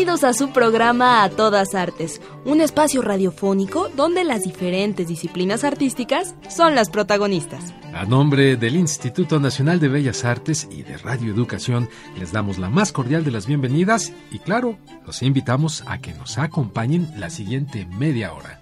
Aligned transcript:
Bienvenidos 0.00 0.24
a 0.24 0.32
su 0.32 0.50
programa 0.50 1.22
A 1.22 1.28
Todas 1.28 1.74
Artes, 1.74 2.22
un 2.46 2.62
espacio 2.62 3.02
radiofónico 3.02 3.90
donde 3.90 4.24
las 4.24 4.44
diferentes 4.44 5.06
disciplinas 5.06 5.62
artísticas 5.62 6.34
son 6.48 6.74
las 6.74 6.88
protagonistas. 6.88 7.74
A 7.92 8.06
nombre 8.06 8.56
del 8.56 8.76
Instituto 8.76 9.38
Nacional 9.38 9.78
de 9.78 9.88
Bellas 9.88 10.24
Artes 10.24 10.66
y 10.70 10.84
de 10.84 10.96
Radio 10.96 11.30
Educación, 11.30 11.90
les 12.18 12.32
damos 12.32 12.56
la 12.56 12.70
más 12.70 12.92
cordial 12.92 13.24
de 13.24 13.30
las 13.30 13.46
bienvenidas 13.46 14.10
y 14.32 14.38
claro, 14.38 14.78
los 15.04 15.20
invitamos 15.20 15.84
a 15.86 15.98
que 15.98 16.14
nos 16.14 16.38
acompañen 16.38 17.06
la 17.18 17.28
siguiente 17.28 17.84
media 17.84 18.32
hora. 18.32 18.58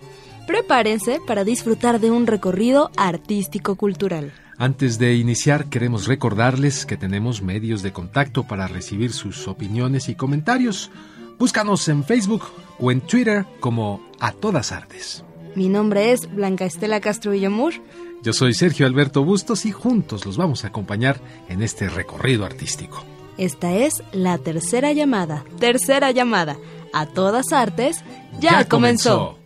Prepárense 0.48 1.20
para 1.25 1.45
disfrutar 1.45 2.00
de 2.00 2.11
un 2.11 2.27
recorrido 2.27 2.91
artístico-cultural. 2.97 4.33
Antes 4.56 4.98
de 4.98 5.14
iniciar, 5.14 5.66
queremos 5.66 6.09
recordarles 6.09 6.84
que 6.84 6.97
tenemos 6.97 7.42
medios 7.42 7.83
de 7.83 7.92
contacto 7.92 8.42
para 8.42 8.66
recibir 8.66 9.12
sus 9.12 9.47
opiniones 9.47 10.09
y 10.09 10.16
comentarios. 10.16 10.91
Búscanos 11.39 11.89
en 11.89 12.03
Facebook 12.03 12.42
o 12.81 12.91
en 12.91 13.00
Twitter 13.00 13.47
como 13.61 14.03
A 14.19 14.33
Todas 14.33 14.72
Artes. 14.72 15.25
Mi 15.55 15.69
nombre 15.69 16.11
es 16.11 16.33
Blanca 16.34 16.64
Estela 16.64 17.00
Castro 17.00 17.30
Villamur. 17.30 17.75
Yo 18.22 18.33
soy 18.33 18.55
Sergio 18.55 18.86
Alberto 18.86 19.25
Bustos 19.25 19.64
y 19.64 19.70
juntos 19.70 20.27
los 20.27 20.36
vamos 20.36 20.64
a 20.64 20.69
acompañar 20.69 21.20
en 21.48 21.62
este 21.62 21.89
recorrido 21.89 22.45
artístico. 22.45 23.05
Esta 23.36 23.72
es 23.72 24.03
la 24.11 24.39
tercera 24.39 24.92
llamada. 24.92 25.45
Tercera 25.61 26.11
llamada. 26.11 26.56
A 26.92 27.06
todas 27.06 27.52
artes. 27.52 28.02
Ya, 28.41 28.64
comenzó. 28.64 29.39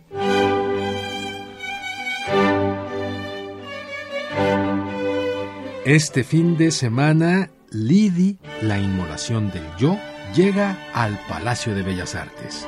Este 5.85 6.23
fin 6.23 6.57
de 6.57 6.71
semana, 6.71 7.51
Lidi, 7.69 8.37
la 8.61 8.79
inmolación 8.79 9.51
del 9.51 9.65
yo, 9.77 9.99
llega 10.33 10.77
al 10.93 11.19
Palacio 11.27 11.75
de 11.75 11.83
Bellas 11.83 12.15
Artes. 12.15 12.67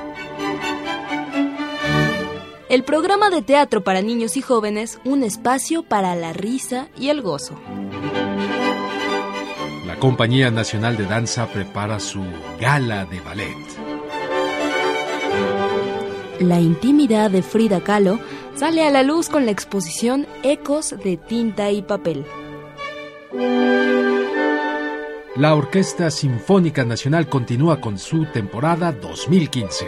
El 2.70 2.84
programa 2.84 3.30
de 3.30 3.42
teatro 3.42 3.84
para 3.84 4.02
niños 4.02 4.38
y 4.38 4.42
jóvenes, 4.42 5.00
un 5.04 5.24
espacio 5.24 5.84
para 5.84 6.16
la 6.16 6.34
risa 6.34 6.88
y 6.98 7.10
el 7.10 7.22
gozo. 7.22 7.60
La 9.86 9.96
Compañía 9.98 10.52
Nacional 10.52 10.98
de 10.98 11.06
Danza 11.06 11.48
prepara 11.48 12.00
su 12.00 12.24
gala 12.60 13.06
de 13.06 13.22
ballet. 13.22 13.56
La 16.40 16.60
intimidad 16.60 17.32
de 17.32 17.42
Frida 17.42 17.82
Kahlo 17.82 18.20
sale 18.56 18.86
a 18.86 18.90
la 18.90 19.04
luz 19.04 19.30
con 19.30 19.46
la 19.46 19.52
exposición 19.52 20.28
Ecos 20.44 20.96
de 21.04 21.18
tinta 21.18 21.72
y 21.72 21.82
papel. 21.82 22.26
La 25.38 25.54
Orquesta 25.54 26.10
Sinfónica 26.12 26.86
Nacional 26.86 27.28
continúa 27.28 27.82
con 27.82 28.00
su 28.00 28.26
temporada 28.28 28.94
2015. 28.94 29.86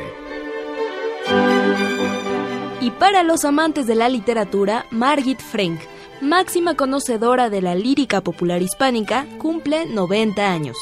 Y 2.82 2.92
para 2.92 3.23
los 3.23 3.45
amantes 3.45 3.88
de 3.88 3.95
la 3.95 4.10
literatura, 4.10 4.86
Margit 4.92 5.39
Frank, 5.39 5.80
máxima 6.20 6.76
conocedora 6.76 7.49
de 7.49 7.61
la 7.61 7.76
lírica 7.76 8.20
popular 8.20 8.61
hispánica, 8.61 9.26
cumple 9.38 9.86
90 9.86 10.52
años. 10.52 10.76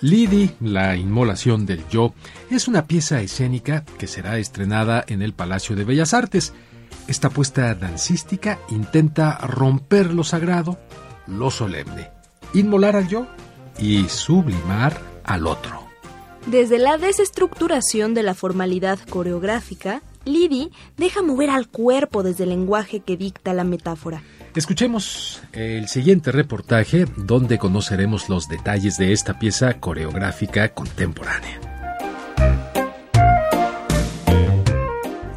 Lidi, 0.00 0.50
la 0.60 0.96
inmolación 0.96 1.66
del 1.66 1.86
yo, 1.88 2.14
es 2.50 2.68
una 2.68 2.86
pieza 2.86 3.20
escénica 3.20 3.84
que 3.98 4.06
será 4.06 4.38
estrenada 4.38 5.04
en 5.06 5.20
el 5.20 5.34
Palacio 5.34 5.76
de 5.76 5.84
Bellas 5.84 6.14
Artes. 6.14 6.54
Esta 7.06 7.30
puesta 7.30 7.74
dancística 7.74 8.58
intenta 8.68 9.38
romper 9.38 10.12
lo 10.12 10.24
sagrado, 10.24 10.78
lo 11.26 11.50
solemne, 11.50 12.10
inmolar 12.54 12.96
al 12.96 13.08
yo 13.08 13.26
y 13.78 14.08
sublimar 14.08 15.00
al 15.24 15.46
otro. 15.46 15.82
Desde 16.46 16.78
la 16.78 16.98
desestructuración 16.98 18.14
de 18.14 18.22
la 18.22 18.34
formalidad 18.34 18.98
coreográfica, 19.08 20.02
Lidi 20.24 20.70
deja 20.96 21.22
mover 21.22 21.50
al 21.50 21.68
cuerpo 21.68 22.22
desde 22.22 22.44
el 22.44 22.50
lenguaje 22.50 23.00
que 23.00 23.16
dicta 23.16 23.52
la 23.52 23.64
metáfora. 23.64 24.22
Escuchemos 24.54 25.42
el 25.52 25.88
siguiente 25.88 26.30
reportaje 26.32 27.06
donde 27.16 27.58
conoceremos 27.58 28.28
los 28.28 28.48
detalles 28.48 28.98
de 28.98 29.12
esta 29.12 29.38
pieza 29.38 29.80
coreográfica 29.80 30.74
contemporánea. 30.74 31.71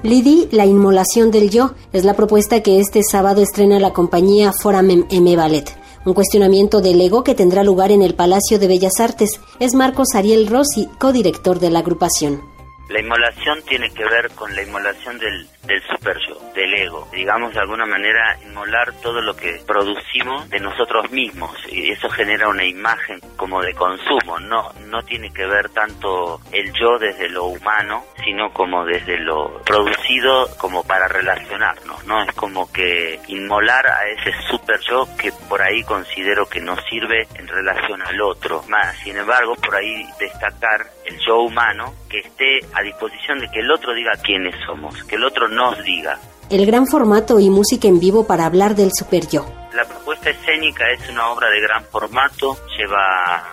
Lidi, 0.05 0.47
la 0.51 0.65
inmolación 0.65 1.31
del 1.31 1.49
yo, 1.49 1.73
es 1.91 2.05
la 2.05 2.13
propuesta 2.13 2.61
que 2.61 2.79
este 2.79 3.01
sábado 3.03 3.41
estrena 3.41 3.79
la 3.79 3.91
compañía 3.91 4.53
Foramen 4.53 5.07
M 5.09 5.35
Ballet 5.35 5.75
un 6.05 6.13
cuestionamiento 6.13 6.81
del 6.81 7.01
ego 7.01 7.23
que 7.23 7.33
tendrá 7.33 7.63
lugar 7.63 7.91
en 7.91 8.03
el 8.03 8.13
Palacio 8.13 8.59
de 8.59 8.67
Bellas 8.67 8.99
Artes. 8.99 9.39
Es 9.59 9.73
Marcos 9.73 10.09
Ariel 10.13 10.47
Rossi, 10.47 10.87
codirector 10.99 11.59
de 11.59 11.71
la 11.71 11.79
agrupación. 11.79 12.54
La 12.89 12.99
inmolación 12.99 13.63
tiene 13.63 13.91
que 13.91 14.05
ver 14.05 14.29
con 14.35 14.55
la 14.55 14.61
inmolación 14.61 15.17
del, 15.17 15.47
del 15.63 15.81
super 15.87 16.17
yo, 16.27 16.39
del 16.53 16.73
ego. 16.73 17.07
Digamos 17.11 17.53
de 17.53 17.59
alguna 17.59 17.85
manera 17.85 18.37
inmolar 18.45 18.93
todo 19.01 19.21
lo 19.21 19.35
que 19.35 19.59
producimos 19.65 20.47
de 20.49 20.59
nosotros 20.59 21.09
mismos 21.11 21.51
y 21.71 21.91
eso 21.91 22.09
genera 22.09 22.47
una 22.47 22.63
imagen 22.63 23.19
como 23.37 23.61
de 23.61 23.73
consumo. 23.73 24.39
No, 24.39 24.71
no 24.85 25.03
tiene 25.03 25.33
que 25.33 25.45
ver 25.47 25.69
tanto 25.69 26.39
el 26.51 26.71
yo 26.73 26.99
desde 26.99 27.27
lo 27.29 27.45
humano, 27.45 28.05
sino 28.23 28.51
como 28.53 28.85
desde 28.85 29.17
lo 29.19 29.61
producido 29.63 30.47
como 30.57 30.83
para 30.83 31.07
relacionarnos, 31.07 32.05
¿no? 32.05 32.21
Es 32.21 32.33
como 32.33 32.71
que 32.71 33.19
inmolar 33.27 33.87
a 33.87 34.07
ese 34.09 34.31
super 34.49 34.79
yo 34.81 35.07
que 35.17 35.31
por 35.49 35.61
ahí 35.61 35.83
considero 35.83 36.47
que 36.47 36.61
no 36.61 36.75
sirve 36.89 37.27
en 37.35 37.47
relación 37.47 38.01
al 38.03 38.21
otro. 38.21 38.63
Más, 38.69 38.95
sin 38.99 39.17
embargo, 39.17 39.55
por 39.55 39.75
ahí 39.75 40.05
destacar 40.19 40.85
el 41.05 41.17
yo 41.19 41.39
humano 41.39 41.93
que 42.15 42.27
esté 42.27 42.59
a 42.73 42.81
disposición 42.81 43.39
de 43.39 43.49
que 43.49 43.59
el 43.59 43.71
otro 43.71 43.93
diga 43.93 44.11
quiénes 44.23 44.55
somos, 44.65 45.03
que 45.03 45.15
el 45.15 45.23
otro 45.23 45.47
nos 45.47 45.83
diga. 45.83 46.17
El 46.49 46.65
gran 46.65 46.87
formato 46.87 47.39
y 47.39 47.49
música 47.49 47.87
en 47.87 47.99
vivo 47.99 48.25
para 48.25 48.45
hablar 48.45 48.75
del 48.75 48.91
super 48.93 49.27
yo. 49.27 49.45
La 49.73 49.85
propuesta 49.85 50.29
escénica 50.29 50.89
es 50.91 51.09
una 51.09 51.29
obra 51.29 51.49
de 51.49 51.59
gran 51.59 51.83
formato, 51.85 52.57
lleva 52.77 53.43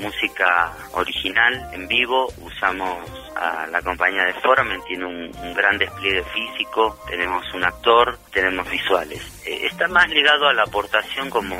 música 0.00 0.72
original 0.94 1.70
en 1.72 1.86
vivo, 1.88 2.28
usamos 2.38 2.98
a 3.36 3.66
la 3.66 3.82
compañía 3.82 4.24
de 4.24 4.34
Foramen, 4.34 4.82
tiene 4.84 5.04
un, 5.06 5.54
gran 5.54 5.78
despliegue 5.78 6.22
físico, 6.24 6.98
tenemos 7.08 7.44
un 7.54 7.64
actor, 7.64 8.18
tenemos 8.32 8.68
visuales. 8.70 9.20
Eh, 9.46 9.66
está 9.66 9.88
más 9.88 10.08
ligado 10.08 10.48
a 10.48 10.54
la 10.54 10.62
aportación 10.62 11.30
como 11.30 11.56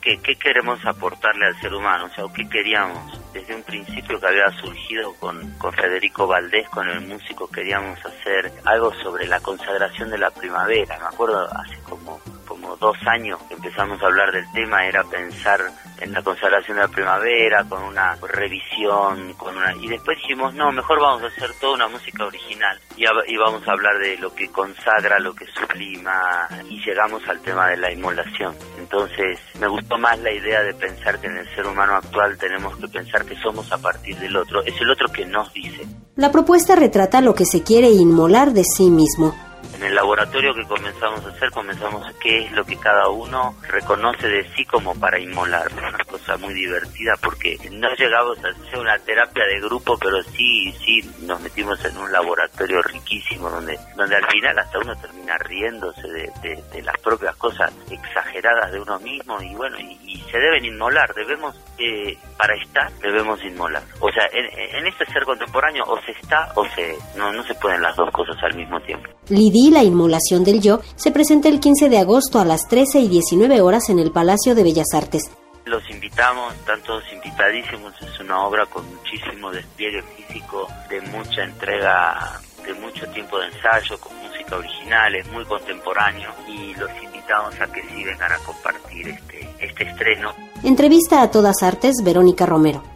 qué 0.00 0.18
queremos 0.36 0.84
aportarle 0.86 1.46
al 1.46 1.60
ser 1.60 1.74
humano, 1.74 2.04
o 2.04 2.14
sea, 2.14 2.24
qué 2.34 2.48
queríamos. 2.48 3.20
Desde 3.32 3.54
un 3.54 3.62
principio 3.64 4.18
que 4.18 4.26
había 4.26 4.48
surgido 4.60 5.14
con, 5.20 5.58
con 5.58 5.72
Federico 5.72 6.26
Valdés, 6.26 6.68
con 6.70 6.88
el 6.88 7.02
músico, 7.02 7.46
queríamos 7.48 7.98
hacer 8.04 8.50
algo 8.64 8.94
sobre 9.02 9.26
la 9.26 9.40
consagración 9.40 10.08
de 10.10 10.18
la 10.18 10.30
primavera. 10.30 10.98
Me 10.98 11.06
acuerdo 11.06 11.46
hace 11.52 11.78
como 11.82 12.18
como 12.46 12.76
dos 12.76 12.96
años 13.06 13.38
que 13.48 13.54
empezamos 13.54 14.00
a 14.02 14.06
hablar 14.06 14.32
del 14.32 14.50
tema 14.52 14.86
era 14.86 15.04
pensar 15.04 15.60
en 16.00 16.12
la 16.12 16.22
consagración 16.22 16.76
de 16.76 16.82
la 16.84 16.88
primavera, 16.88 17.64
con 17.64 17.82
una 17.82 18.16
revisión, 18.16 18.75
con 18.84 19.56
una 19.56 19.74
y 19.80 19.88
después 19.88 20.18
dijimos, 20.18 20.54
no, 20.54 20.70
mejor 20.72 21.00
vamos 21.00 21.22
a 21.22 21.26
hacer 21.26 21.50
toda 21.60 21.74
una 21.74 21.88
música 21.88 22.24
original 22.24 22.78
y, 22.96 23.04
y 23.04 23.36
vamos 23.36 23.66
a 23.66 23.72
hablar 23.72 23.98
de 23.98 24.16
lo 24.18 24.34
que 24.34 24.48
consagra, 24.48 25.18
lo 25.18 25.34
que 25.34 25.46
sublima 25.46 26.48
y 26.68 26.84
llegamos 26.84 27.26
al 27.28 27.40
tema 27.40 27.68
de 27.68 27.76
la 27.78 27.92
inmolación. 27.92 28.54
Entonces 28.78 29.38
me 29.58 29.68
gustó 29.68 29.98
más 29.98 30.18
la 30.20 30.32
idea 30.32 30.62
de 30.62 30.74
pensar 30.74 31.20
que 31.20 31.26
en 31.26 31.38
el 31.38 31.54
ser 31.54 31.66
humano 31.66 31.94
actual 31.94 32.36
tenemos 32.38 32.76
que 32.76 32.88
pensar 32.88 33.24
que 33.24 33.36
somos 33.36 33.70
a 33.72 33.78
partir 33.78 34.16
del 34.18 34.36
otro, 34.36 34.62
es 34.62 34.78
el 34.80 34.90
otro 34.90 35.08
que 35.08 35.24
nos 35.24 35.52
dice. 35.52 35.86
La 36.16 36.30
propuesta 36.30 36.76
retrata 36.76 37.20
lo 37.20 37.34
que 37.34 37.44
se 37.44 37.62
quiere 37.62 37.88
inmolar 37.88 38.52
de 38.52 38.64
sí 38.64 38.90
mismo 38.90 39.34
En 39.74 39.82
el 39.82 39.94
laboratorio 39.94 40.54
que 40.54 40.64
comenzamos 40.64 41.24
a 41.24 41.28
hacer, 41.28 41.50
comenzamos 41.50 42.06
a 42.06 42.18
qué 42.18 42.44
es 42.44 42.52
lo 42.52 42.64
que 42.64 42.76
cada 42.78 43.08
uno 43.08 43.54
reconoce 43.68 44.28
de 44.28 44.48
sí 44.54 44.64
como 44.64 44.98
para 44.98 45.18
inmolar. 45.18 45.70
Una 45.72 46.04
cosa 46.04 46.36
muy 46.38 46.54
divertida 46.54 47.14
porque 47.20 47.58
no 47.72 47.88
llegamos 47.94 48.38
a 48.44 48.48
hacer 48.48 48.78
una 48.78 48.98
terapia 48.98 49.44
de 49.44 49.60
grupo, 49.60 49.98
pero 49.98 50.22
sí, 50.22 50.72
sí 50.84 51.02
nos 51.20 51.40
metimos 51.40 51.84
en 51.84 51.96
un 51.98 52.10
laboratorio 52.10 52.80
riquísimo 52.82 53.50
donde, 53.50 53.78
donde 53.96 54.16
al 54.16 54.26
final 54.26 54.58
hasta 54.58 54.78
uno 54.78 54.96
termina 54.96 55.36
riéndose 55.38 56.08
de, 56.08 56.82
las 56.82 56.98
propias 56.98 57.34
cosas 57.36 57.72
exageradas 57.90 58.70
de 58.70 58.80
uno 58.80 58.98
mismo 59.00 59.42
y 59.42 59.54
bueno, 59.54 59.76
y, 59.78 59.96
se 60.30 60.38
deben 60.38 60.64
inmolar, 60.64 61.14
debemos, 61.14 61.54
eh, 61.78 62.18
para 62.36 62.56
estar, 62.56 62.90
debemos 62.94 63.42
inmolar. 63.44 63.82
O 64.00 64.10
sea, 64.10 64.26
en, 64.32 64.76
en, 64.76 64.86
este 64.86 65.06
ser 65.06 65.24
contemporáneo 65.24 65.84
o 65.86 66.00
se 66.02 66.12
está 66.12 66.50
o 66.56 66.66
se, 66.70 66.96
no, 67.16 67.32
no 67.32 67.44
se 67.44 67.54
pueden 67.54 67.80
las 67.80 67.94
dos 67.94 68.10
cosas 68.10 68.36
al 68.42 68.54
mismo 68.54 68.80
tiempo. 68.80 69.08
Lidi, 69.28 69.70
la 69.70 69.82
inmolación 69.82 70.44
del 70.44 70.60
yo, 70.60 70.80
se 70.94 71.10
presenta 71.10 71.48
el 71.48 71.58
15 71.58 71.88
de 71.88 71.98
agosto 71.98 72.38
a 72.38 72.44
las 72.44 72.68
13 72.68 73.00
y 73.00 73.08
19 73.08 73.60
horas 73.60 73.88
en 73.88 73.98
el 73.98 74.12
Palacio 74.12 74.54
de 74.54 74.62
Bellas 74.62 74.94
Artes. 74.94 75.30
Los 75.64 75.82
invitamos, 75.90 76.54
están 76.54 76.80
todos 76.82 77.02
invitadísimos, 77.12 77.92
es 78.00 78.20
una 78.20 78.46
obra 78.46 78.66
con 78.66 78.84
muchísimo 78.88 79.50
despliegue 79.50 80.00
físico, 80.02 80.68
de 80.88 81.00
mucha 81.00 81.42
entrega, 81.42 82.40
de 82.64 82.72
mucho 82.74 83.04
tiempo 83.08 83.36
de 83.40 83.46
ensayo, 83.46 83.98
con 83.98 84.16
música 84.22 84.56
original, 84.56 85.12
es 85.16 85.26
muy 85.32 85.44
contemporáneo 85.44 86.30
y 86.46 86.72
los 86.76 86.90
invitamos 87.02 87.60
a 87.60 87.66
que 87.66 87.82
sí 87.82 88.04
vengan 88.04 88.30
a 88.30 88.38
compartir 88.38 89.08
este, 89.08 89.48
este 89.58 89.88
estreno. 89.88 90.32
Entrevista 90.62 91.22
a 91.22 91.32
todas 91.32 91.64
artes, 91.64 91.96
Verónica 92.04 92.46
Romero. 92.46 92.95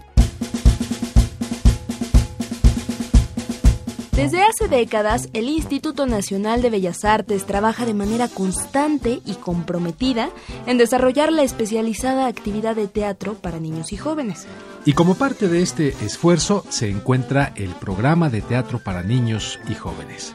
Desde 4.21 4.43
hace 4.43 4.69
décadas, 4.69 5.31
el 5.33 5.49
Instituto 5.49 6.07
Nacional 6.07 6.61
de 6.61 6.69
Bellas 6.69 7.07
Artes 7.07 7.47
trabaja 7.47 7.87
de 7.87 7.95
manera 7.95 8.29
constante 8.29 9.23
y 9.25 9.33
comprometida 9.33 10.29
en 10.67 10.77
desarrollar 10.77 11.33
la 11.33 11.43
especializada 11.43 12.27
actividad 12.27 12.77
de 12.77 12.87
teatro 12.87 13.33
para 13.33 13.61
niños 13.61 13.95
y 13.95 13.97
jóvenes. 13.97 14.47
Y 14.85 14.93
como 14.93 15.15
parte 15.15 15.49
de 15.49 15.63
este 15.63 15.97
esfuerzo 16.05 16.67
se 16.69 16.91
encuentra 16.91 17.55
el 17.57 17.71
programa 17.71 18.29
de 18.29 18.43
teatro 18.43 18.85
para 18.85 19.03
niños 19.03 19.59
y 19.71 19.75
jóvenes. 19.75 20.35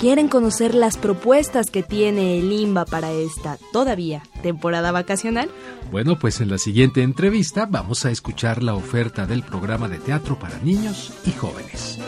¿Quieren 0.00 0.26
conocer 0.26 0.74
las 0.74 0.96
propuestas 0.96 1.70
que 1.70 1.84
tiene 1.84 2.40
el 2.40 2.50
IMBA 2.50 2.84
para 2.86 3.12
esta 3.12 3.58
todavía 3.72 4.24
temporada 4.42 4.90
vacacional? 4.90 5.48
Bueno, 5.92 6.18
pues 6.18 6.40
en 6.40 6.48
la 6.48 6.58
siguiente 6.58 7.02
entrevista 7.02 7.66
vamos 7.66 8.04
a 8.06 8.10
escuchar 8.10 8.64
la 8.64 8.74
oferta 8.74 9.26
del 9.26 9.44
programa 9.44 9.88
de 9.88 9.98
teatro 9.98 10.36
para 10.36 10.58
niños 10.58 11.12
y 11.26 11.30
jóvenes. 11.30 11.98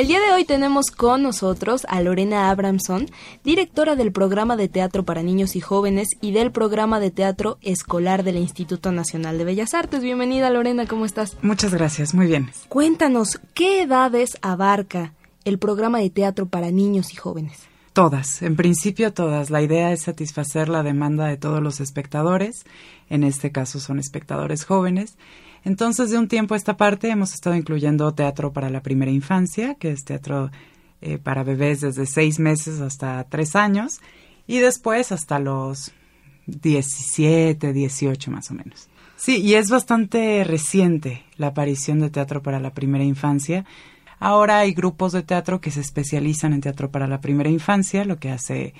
El 0.00 0.06
día 0.06 0.18
de 0.18 0.32
hoy 0.32 0.46
tenemos 0.46 0.90
con 0.90 1.22
nosotros 1.22 1.84
a 1.86 2.00
Lorena 2.00 2.48
Abramson, 2.48 3.04
directora 3.44 3.96
del 3.96 4.12
programa 4.12 4.56
de 4.56 4.66
teatro 4.66 5.04
para 5.04 5.22
niños 5.22 5.56
y 5.56 5.60
jóvenes 5.60 6.08
y 6.22 6.32
del 6.32 6.52
programa 6.52 7.00
de 7.00 7.10
teatro 7.10 7.58
escolar 7.60 8.24
del 8.24 8.36
Instituto 8.36 8.92
Nacional 8.92 9.36
de 9.36 9.44
Bellas 9.44 9.74
Artes. 9.74 10.02
Bienvenida 10.02 10.48
Lorena, 10.48 10.86
¿cómo 10.86 11.04
estás? 11.04 11.36
Muchas 11.42 11.74
gracias, 11.74 12.14
muy 12.14 12.28
bien. 12.28 12.48
Cuéntanos, 12.70 13.42
¿qué 13.52 13.82
edades 13.82 14.38
abarca 14.40 15.12
el 15.44 15.58
programa 15.58 15.98
de 15.98 16.08
teatro 16.08 16.48
para 16.48 16.70
niños 16.70 17.12
y 17.12 17.16
jóvenes? 17.16 17.68
Todas, 17.92 18.40
en 18.40 18.56
principio 18.56 19.12
todas. 19.12 19.50
La 19.50 19.60
idea 19.60 19.92
es 19.92 20.00
satisfacer 20.00 20.70
la 20.70 20.82
demanda 20.82 21.26
de 21.26 21.36
todos 21.36 21.62
los 21.62 21.78
espectadores, 21.78 22.64
en 23.10 23.22
este 23.22 23.52
caso 23.52 23.78
son 23.80 23.98
espectadores 23.98 24.64
jóvenes, 24.64 25.18
entonces, 25.64 26.10
de 26.10 26.18
un 26.18 26.28
tiempo 26.28 26.54
a 26.54 26.56
esta 26.56 26.76
parte 26.76 27.10
hemos 27.10 27.34
estado 27.34 27.56
incluyendo 27.56 28.12
teatro 28.14 28.52
para 28.52 28.70
la 28.70 28.82
primera 28.82 29.10
infancia, 29.10 29.74
que 29.74 29.90
es 29.90 30.04
teatro 30.04 30.50
eh, 31.00 31.18
para 31.18 31.44
bebés 31.44 31.80
desde 31.80 32.06
seis 32.06 32.38
meses 32.38 32.80
hasta 32.80 33.24
tres 33.24 33.56
años, 33.56 34.00
y 34.46 34.58
después 34.58 35.12
hasta 35.12 35.38
los 35.38 35.92
17, 36.46 37.72
18 37.72 38.30
más 38.30 38.50
o 38.50 38.54
menos. 38.54 38.88
Sí, 39.16 39.36
y 39.42 39.54
es 39.54 39.68
bastante 39.68 40.44
reciente 40.44 41.24
la 41.36 41.48
aparición 41.48 42.00
de 42.00 42.08
teatro 42.08 42.42
para 42.42 42.58
la 42.58 42.72
primera 42.72 43.04
infancia. 43.04 43.66
Ahora 44.18 44.60
hay 44.60 44.72
grupos 44.72 45.12
de 45.12 45.22
teatro 45.22 45.60
que 45.60 45.70
se 45.70 45.80
especializan 45.80 46.54
en 46.54 46.62
teatro 46.62 46.90
para 46.90 47.06
la 47.06 47.20
primera 47.20 47.50
infancia, 47.50 48.04
lo 48.04 48.18
que 48.18 48.30
hace 48.30 48.74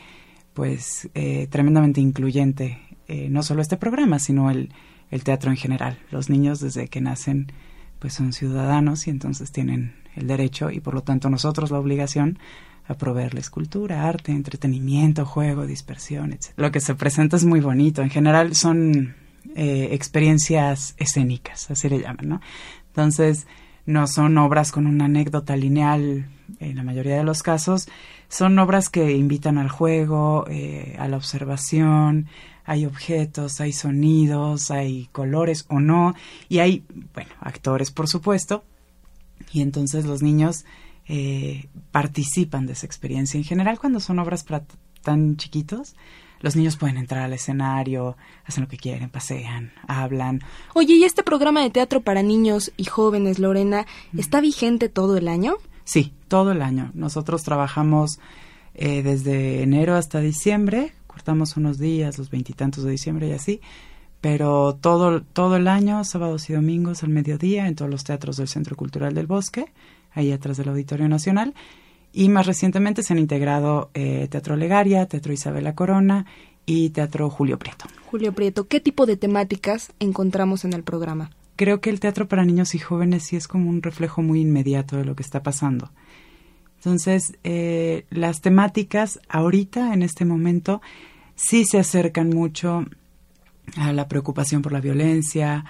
pues 0.54 1.08
eh, 1.14 1.46
tremendamente 1.50 2.00
incluyente 2.00 2.78
eh, 3.06 3.28
no 3.28 3.42
solo 3.42 3.62
este 3.62 3.76
programa, 3.76 4.18
sino 4.18 4.50
el, 4.50 4.72
el 5.10 5.24
teatro 5.24 5.50
en 5.50 5.56
general. 5.56 5.98
Los 6.10 6.30
niños 6.30 6.60
desde 6.60 6.88
que 6.88 7.00
nacen 7.00 7.52
pues 7.98 8.14
son 8.14 8.32
ciudadanos 8.32 9.06
y 9.06 9.10
entonces 9.10 9.52
tienen 9.52 9.94
el 10.16 10.26
derecho 10.26 10.70
y 10.70 10.80
por 10.80 10.94
lo 10.94 11.02
tanto 11.02 11.28
nosotros 11.28 11.70
la 11.70 11.78
obligación 11.78 12.38
a 12.88 12.94
proveerles 12.94 13.50
cultura, 13.50 14.08
arte, 14.08 14.32
entretenimiento, 14.32 15.24
juego, 15.24 15.66
dispersión, 15.66 16.32
etc. 16.32 16.52
Lo 16.56 16.72
que 16.72 16.80
se 16.80 16.94
presenta 16.94 17.36
es 17.36 17.44
muy 17.44 17.60
bonito. 17.60 18.02
En 18.02 18.10
general 18.10 18.56
son 18.56 19.14
eh, 19.54 19.88
experiencias 19.92 20.94
escénicas, 20.96 21.70
así 21.70 21.88
le 21.88 22.00
llaman, 22.00 22.28
¿no? 22.28 22.40
Entonces, 22.88 23.46
no 23.86 24.06
son 24.06 24.36
obras 24.38 24.72
con 24.72 24.86
una 24.86 25.04
anécdota 25.04 25.56
lineal 25.56 26.26
en 26.58 26.76
la 26.76 26.82
mayoría 26.82 27.16
de 27.16 27.24
los 27.24 27.42
casos, 27.42 27.88
son 28.28 28.58
obras 28.58 28.88
que 28.88 29.12
invitan 29.12 29.58
al 29.58 29.68
juego, 29.68 30.44
eh, 30.48 30.96
a 30.98 31.08
la 31.08 31.16
observación, 31.16 32.26
hay 32.70 32.86
objetos, 32.86 33.60
hay 33.60 33.72
sonidos, 33.72 34.70
hay 34.70 35.08
colores 35.10 35.66
o 35.68 35.80
no, 35.80 36.14
y 36.48 36.60
hay, 36.60 36.84
bueno, 37.12 37.30
actores, 37.40 37.90
por 37.90 38.06
supuesto, 38.06 38.62
y 39.52 39.60
entonces 39.62 40.04
los 40.04 40.22
niños 40.22 40.64
eh, 41.08 41.68
participan 41.90 42.66
de 42.66 42.74
esa 42.74 42.86
experiencia. 42.86 43.38
En 43.38 43.42
general, 43.42 43.80
cuando 43.80 43.98
son 43.98 44.20
obras 44.20 44.44
para 44.44 44.62
tan 45.02 45.36
chiquitos, 45.36 45.96
los 46.38 46.54
niños 46.54 46.76
pueden 46.76 46.96
entrar 46.96 47.24
al 47.24 47.32
escenario, 47.32 48.16
hacen 48.44 48.62
lo 48.62 48.68
que 48.68 48.76
quieren, 48.76 49.10
pasean, 49.10 49.72
hablan. 49.88 50.40
Oye, 50.72 50.94
¿y 50.94 51.02
este 51.02 51.24
programa 51.24 51.62
de 51.62 51.70
teatro 51.70 52.02
para 52.02 52.22
niños 52.22 52.70
y 52.76 52.84
jóvenes, 52.84 53.40
Lorena, 53.40 53.84
está 54.16 54.40
vigente 54.40 54.88
todo 54.88 55.16
el 55.16 55.26
año? 55.26 55.56
Sí, 55.82 56.12
todo 56.28 56.52
el 56.52 56.62
año. 56.62 56.92
Nosotros 56.94 57.42
trabajamos 57.42 58.20
eh, 58.74 59.02
desde 59.02 59.64
enero 59.64 59.96
hasta 59.96 60.20
diciembre 60.20 60.92
cortamos 61.10 61.56
unos 61.56 61.78
días, 61.78 62.18
los 62.18 62.30
veintitantos 62.30 62.84
de 62.84 62.92
diciembre 62.92 63.26
y 63.26 63.32
así, 63.32 63.60
pero 64.20 64.76
todo, 64.80 65.22
todo 65.22 65.56
el 65.56 65.66
año, 65.66 66.04
sábados 66.04 66.48
y 66.48 66.52
domingos 66.52 67.02
al 67.02 67.08
mediodía, 67.08 67.66
en 67.66 67.74
todos 67.74 67.90
los 67.90 68.04
teatros 68.04 68.36
del 68.36 68.46
Centro 68.46 68.76
Cultural 68.76 69.12
del 69.12 69.26
Bosque, 69.26 69.72
ahí 70.12 70.30
atrás 70.30 70.56
del 70.56 70.68
Auditorio 70.68 71.08
Nacional. 71.08 71.54
Y 72.12 72.28
más 72.28 72.46
recientemente 72.46 73.02
se 73.02 73.12
han 73.12 73.18
integrado 73.18 73.90
eh, 73.94 74.28
Teatro 74.30 74.56
Legaria, 74.56 75.06
Teatro 75.06 75.32
Isabela 75.32 75.74
Corona 75.74 76.26
y 76.66 76.90
Teatro 76.90 77.28
Julio 77.28 77.58
Prieto. 77.58 77.86
Julio 78.06 78.32
Prieto, 78.32 78.68
¿qué 78.68 78.80
tipo 78.80 79.06
de 79.06 79.16
temáticas 79.16 79.92
encontramos 79.98 80.64
en 80.64 80.74
el 80.74 80.82
programa? 80.82 81.30
Creo 81.56 81.80
que 81.80 81.90
el 81.90 82.00
teatro 82.00 82.28
para 82.28 82.44
niños 82.44 82.74
y 82.74 82.78
jóvenes 82.78 83.24
sí 83.24 83.36
es 83.36 83.48
como 83.48 83.68
un 83.68 83.82
reflejo 83.82 84.22
muy 84.22 84.40
inmediato 84.40 84.96
de 84.96 85.04
lo 85.04 85.14
que 85.14 85.22
está 85.22 85.42
pasando. 85.42 85.90
Entonces, 86.80 87.36
eh, 87.44 88.06
las 88.08 88.40
temáticas 88.40 89.20
ahorita, 89.28 89.92
en 89.92 90.02
este 90.02 90.24
momento, 90.24 90.80
sí 91.34 91.66
se 91.66 91.78
acercan 91.78 92.30
mucho 92.30 92.86
a 93.76 93.92
la 93.92 94.08
preocupación 94.08 94.62
por 94.62 94.72
la 94.72 94.80
violencia 94.80 95.66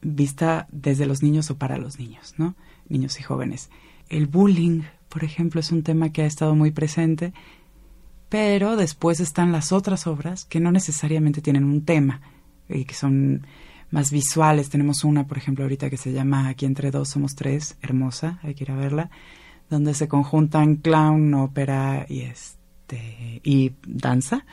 vista 0.00 0.66
desde 0.72 1.04
los 1.04 1.22
niños 1.22 1.50
o 1.50 1.58
para 1.58 1.76
los 1.76 1.98
niños, 1.98 2.32
¿no? 2.38 2.54
Niños 2.88 3.20
y 3.20 3.24
jóvenes. 3.24 3.68
El 4.08 4.26
bullying, 4.26 4.84
por 5.10 5.22
ejemplo, 5.22 5.60
es 5.60 5.70
un 5.70 5.82
tema 5.82 6.12
que 6.12 6.22
ha 6.22 6.26
estado 6.26 6.54
muy 6.54 6.70
presente, 6.70 7.34
pero 8.30 8.76
después 8.76 9.20
están 9.20 9.52
las 9.52 9.70
otras 9.70 10.06
obras 10.06 10.46
que 10.46 10.60
no 10.60 10.72
necesariamente 10.72 11.42
tienen 11.42 11.64
un 11.64 11.84
tema 11.84 12.22
y 12.70 12.86
que 12.86 12.94
son 12.94 13.46
más 13.90 14.10
visuales. 14.10 14.70
Tenemos 14.70 15.04
una, 15.04 15.26
por 15.26 15.36
ejemplo, 15.36 15.64
ahorita 15.64 15.90
que 15.90 15.98
se 15.98 16.10
llama 16.10 16.48
Aquí 16.48 16.64
entre 16.64 16.90
dos 16.90 17.10
somos 17.10 17.34
tres, 17.34 17.76
hermosa, 17.82 18.38
hay 18.42 18.54
que 18.54 18.64
ir 18.64 18.70
a 18.70 18.76
verla 18.76 19.10
donde 19.70 19.94
se 19.94 20.08
conjuntan 20.08 20.76
clown, 20.76 21.34
ópera 21.34 22.06
y 22.08 22.20
este 22.20 23.40
y 23.44 23.72
danza, 23.86 24.44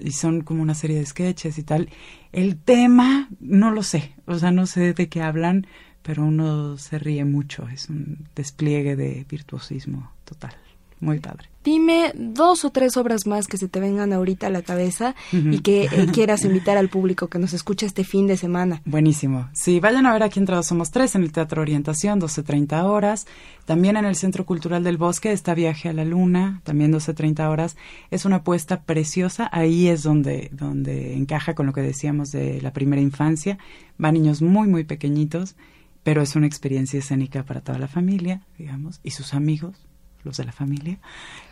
y 0.00 0.12
son 0.12 0.42
como 0.42 0.62
una 0.62 0.74
serie 0.74 0.98
de 0.98 1.06
sketches 1.06 1.58
y 1.58 1.62
tal. 1.62 1.88
El 2.32 2.56
tema 2.56 3.28
no 3.40 3.70
lo 3.70 3.82
sé, 3.82 4.14
o 4.26 4.38
sea, 4.38 4.50
no 4.50 4.66
sé 4.66 4.94
de 4.94 5.08
qué 5.08 5.22
hablan, 5.22 5.66
pero 6.02 6.24
uno 6.24 6.78
se 6.78 6.98
ríe 6.98 7.24
mucho, 7.24 7.68
es 7.68 7.88
un 7.88 8.28
despliegue 8.34 8.96
de 8.96 9.26
virtuosismo 9.28 10.12
total 10.24 10.54
muy 11.00 11.18
padre. 11.18 11.51
Dime 11.64 12.12
dos 12.16 12.64
o 12.64 12.70
tres 12.70 12.96
obras 12.96 13.26
más 13.26 13.46
que 13.46 13.56
se 13.56 13.68
te 13.68 13.78
vengan 13.78 14.12
ahorita 14.12 14.48
a 14.48 14.50
la 14.50 14.62
cabeza 14.62 15.14
y 15.32 15.60
que 15.60 15.84
eh, 15.84 16.06
quieras 16.12 16.44
invitar 16.44 16.76
al 16.76 16.88
público 16.88 17.28
que 17.28 17.38
nos 17.38 17.52
escucha 17.52 17.86
este 17.86 18.04
fin 18.04 18.26
de 18.26 18.36
semana. 18.36 18.82
Buenísimo. 18.84 19.48
Sí, 19.52 19.78
vayan 19.78 20.06
a 20.06 20.12
ver 20.12 20.22
aquí 20.22 20.40
entre 20.40 20.60
Somos 20.62 20.90
Tres 20.90 21.14
en 21.14 21.22
el 21.22 21.32
Teatro 21.32 21.62
Orientación, 21.62 22.20
12.30 22.20 22.84
horas. 22.84 23.26
También 23.64 23.96
en 23.96 24.04
el 24.04 24.16
Centro 24.16 24.44
Cultural 24.44 24.82
del 24.82 24.96
Bosque 24.96 25.32
está 25.32 25.54
Viaje 25.54 25.88
a 25.88 25.92
la 25.92 26.04
Luna, 26.04 26.60
también 26.64 26.92
12.30 26.92 27.48
horas. 27.48 27.76
Es 28.10 28.24
una 28.24 28.36
apuesta 28.36 28.82
preciosa. 28.82 29.48
Ahí 29.52 29.88
es 29.88 30.02
donde, 30.02 30.50
donde 30.52 31.14
encaja 31.14 31.54
con 31.54 31.66
lo 31.66 31.72
que 31.72 31.80
decíamos 31.80 32.32
de 32.32 32.60
la 32.60 32.72
primera 32.72 33.00
infancia. 33.00 33.58
Van 33.98 34.14
niños 34.14 34.42
muy, 34.42 34.68
muy 34.68 34.84
pequeñitos 34.84 35.54
pero 36.02 36.20
es 36.22 36.34
una 36.34 36.46
experiencia 36.46 36.98
escénica 36.98 37.44
para 37.44 37.60
toda 37.60 37.78
la 37.78 37.88
familia, 37.88 38.42
digamos, 38.58 39.00
y 39.02 39.12
sus 39.12 39.34
amigos, 39.34 39.86
los 40.24 40.36
de 40.36 40.44
la 40.44 40.52
familia. 40.52 40.98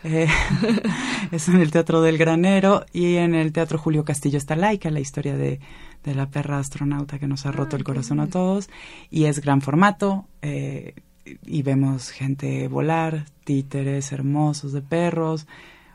Eh, 0.04 0.28
es 1.32 1.48
en 1.48 1.56
el 1.60 1.70
Teatro 1.70 2.00
del 2.02 2.18
Granero 2.18 2.84
y 2.92 3.16
en 3.16 3.34
el 3.34 3.52
Teatro 3.52 3.78
Julio 3.78 4.04
Castillo 4.04 4.38
está 4.38 4.56
Laika, 4.56 4.90
la 4.90 5.00
historia 5.00 5.36
de, 5.36 5.60
de 6.04 6.14
la 6.14 6.30
perra 6.30 6.58
astronauta 6.58 7.18
que 7.18 7.26
nos 7.26 7.46
ha 7.46 7.52
roto 7.52 7.76
el 7.76 7.84
corazón 7.84 8.20
a 8.20 8.28
todos. 8.28 8.70
Y 9.10 9.24
es 9.24 9.40
gran 9.40 9.60
formato. 9.60 10.26
Eh, 10.42 10.94
y 11.44 11.62
vemos 11.62 12.10
gente 12.10 12.68
volar, 12.68 13.26
títeres 13.44 14.12
hermosos 14.12 14.72
de 14.72 14.82
perros, 14.82 15.46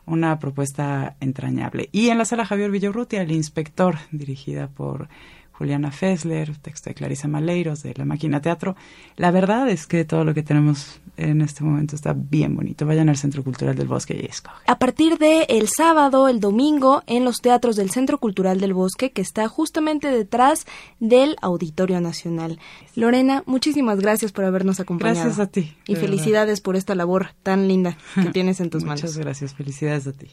una 0.05 0.39
propuesta 0.39 1.15
entrañable. 1.19 1.89
Y 1.91 2.09
en 2.09 2.17
la 2.17 2.25
sala 2.25 2.45
Javier 2.45 2.71
Villarrutia, 2.71 3.21
el 3.21 3.31
inspector, 3.31 3.97
dirigida 4.11 4.67
por 4.67 5.09
Juliana 5.57 5.91
Fessler, 5.91 6.55
texto 6.57 6.89
de 6.89 6.95
Clarisa 6.95 7.27
Maleiros 7.27 7.83
de 7.83 7.93
La 7.95 8.05
Máquina 8.05 8.41
Teatro. 8.41 8.75
La 9.15 9.31
verdad 9.31 9.69
es 9.69 9.87
que 9.87 10.03
todo 10.03 10.25
lo 10.25 10.33
que 10.33 10.43
tenemos 10.43 10.99
en 11.17 11.41
este 11.41 11.63
momento 11.63 11.95
está 11.95 12.13
bien 12.13 12.55
bonito. 12.55 12.85
Vayan 12.85 13.07
al 13.07 13.15
Centro 13.15 13.43
Cultural 13.43 13.75
del 13.75 13.87
Bosque 13.87 14.19
y 14.21 14.25
escogen. 14.25 14.59
A 14.67 14.77
partir 14.77 15.17
de 15.17 15.43
el 15.43 15.69
sábado, 15.69 16.27
el 16.27 16.41
domingo, 16.41 17.03
en 17.07 17.23
los 17.23 17.37
teatros 17.37 17.77
del 17.77 17.89
Centro 17.89 18.17
Cultural 18.17 18.59
del 18.59 18.73
Bosque, 18.73 19.11
que 19.11 19.21
está 19.21 19.47
justamente 19.47 20.09
detrás 20.09 20.65
del 20.99 21.37
Auditorio 21.41 22.01
Nacional. 22.01 22.59
Lorena, 22.95 23.43
muchísimas 23.45 23.99
gracias 23.99 24.33
por 24.33 24.43
habernos 24.43 24.81
acompañado. 24.81 25.21
Gracias 25.21 25.39
a 25.39 25.49
ti. 25.49 25.73
Y 25.87 25.95
felicidades 25.95 26.59
por 26.59 26.75
esta 26.75 26.95
labor 26.95 27.29
tan 27.43 27.67
linda 27.67 27.97
que 28.15 28.29
tienes 28.33 28.59
en 28.59 28.69
tus 28.69 28.83
manos. 28.83 29.03
Muchas 29.03 29.17
gracias, 29.17 29.53
felicidades 29.53 30.07
a 30.07 30.11
ti. 30.11 30.27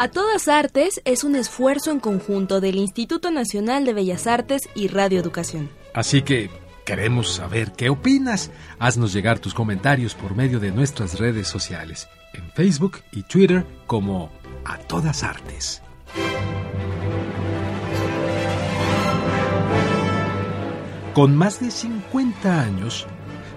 A 0.00 0.06
todas 0.06 0.46
artes 0.46 1.00
es 1.04 1.24
un 1.24 1.34
esfuerzo 1.34 1.90
en 1.90 1.98
conjunto 1.98 2.60
del 2.60 2.76
Instituto 2.76 3.32
Nacional 3.32 3.84
de 3.84 3.94
Bellas 3.94 4.28
Artes 4.28 4.68
y 4.76 4.86
Radio 4.86 5.18
Educación. 5.18 5.70
Así 5.92 6.22
que 6.22 6.50
queremos 6.84 7.32
saber 7.34 7.72
qué 7.72 7.90
opinas. 7.90 8.52
Haznos 8.78 9.12
llegar 9.12 9.40
tus 9.40 9.54
comentarios 9.54 10.14
por 10.14 10.36
medio 10.36 10.60
de 10.60 10.70
nuestras 10.70 11.18
redes 11.18 11.48
sociales, 11.48 12.08
en 12.32 12.48
Facebook 12.52 12.98
y 13.10 13.24
Twitter 13.24 13.66
como 13.88 14.30
A 14.64 14.78
Todas 14.78 15.24
Artes. 15.24 15.82
Con 21.12 21.34
más 21.34 21.58
de 21.58 21.72
50 21.72 22.60
años, 22.62 23.08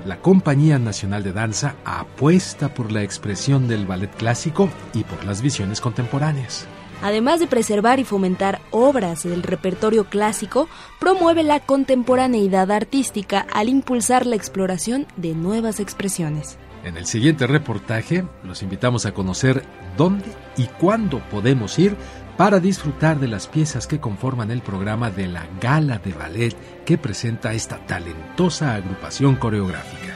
la 0.06 0.18
Compañía 0.20 0.80
Nacional 0.80 1.24
de 1.24 1.34
Danza 1.34 1.76
apuesta 1.86 2.74
por 2.74 2.92
la 2.92 3.04
expresión 3.04 3.68
del 3.68 3.86
ballet 3.86 4.12
clásico 4.16 4.70
y 4.94 5.04
por 5.04 5.24
las 5.26 5.42
visiones 5.42 5.82
contemporáneas. 5.82 6.68
Además 7.04 7.40
de 7.40 7.48
preservar 7.48 8.00
y 8.00 8.04
fomentar 8.04 8.62
obras 8.70 9.24
del 9.24 9.42
repertorio 9.42 10.06
clásico, 10.06 10.70
promueve 11.00 11.44
la 11.44 11.60
contemporaneidad 11.60 12.70
artística 12.72 13.48
al 13.52 13.70
impulsar 13.70 14.28
la 14.28 14.36
exploración 14.36 15.08
de 15.18 15.34
nuevas 15.34 15.80
expresiones. 15.80 16.58
En 16.84 16.98
el 16.98 17.06
siguiente 17.06 17.46
reportaje 17.46 18.24
los 18.44 18.64
invitamos 18.64 19.06
a 19.06 19.14
conocer 19.14 19.64
dónde 19.98 20.26
y 20.58 20.66
cuándo 20.66 21.20
podemos 21.30 21.78
ir 21.78 21.96
para 22.42 22.60
disfrutar 22.60 23.20
de 23.20 23.28
las 23.28 23.46
piezas 23.46 23.86
que 23.86 24.00
conforman 24.00 24.50
el 24.50 24.64
programa 24.64 25.12
de 25.12 25.28
la 25.28 25.46
Gala 25.62 26.00
de 26.00 26.12
Ballet 26.12 26.56
que 26.84 26.98
presenta 26.98 27.54
esta 27.54 27.78
talentosa 27.86 28.74
agrupación 28.74 29.36
coreográfica. 29.36 30.16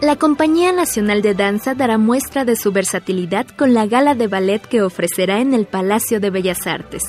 La 0.00 0.14
Compañía 0.14 0.70
Nacional 0.70 1.20
de 1.20 1.34
Danza 1.34 1.74
dará 1.74 1.98
muestra 1.98 2.44
de 2.44 2.54
su 2.54 2.70
versatilidad 2.70 3.48
con 3.48 3.74
la 3.74 3.86
gala 3.86 4.14
de 4.14 4.28
ballet 4.28 4.60
que 4.64 4.82
ofrecerá 4.82 5.40
en 5.40 5.52
el 5.52 5.66
Palacio 5.66 6.20
de 6.20 6.30
Bellas 6.30 6.68
Artes. 6.68 7.02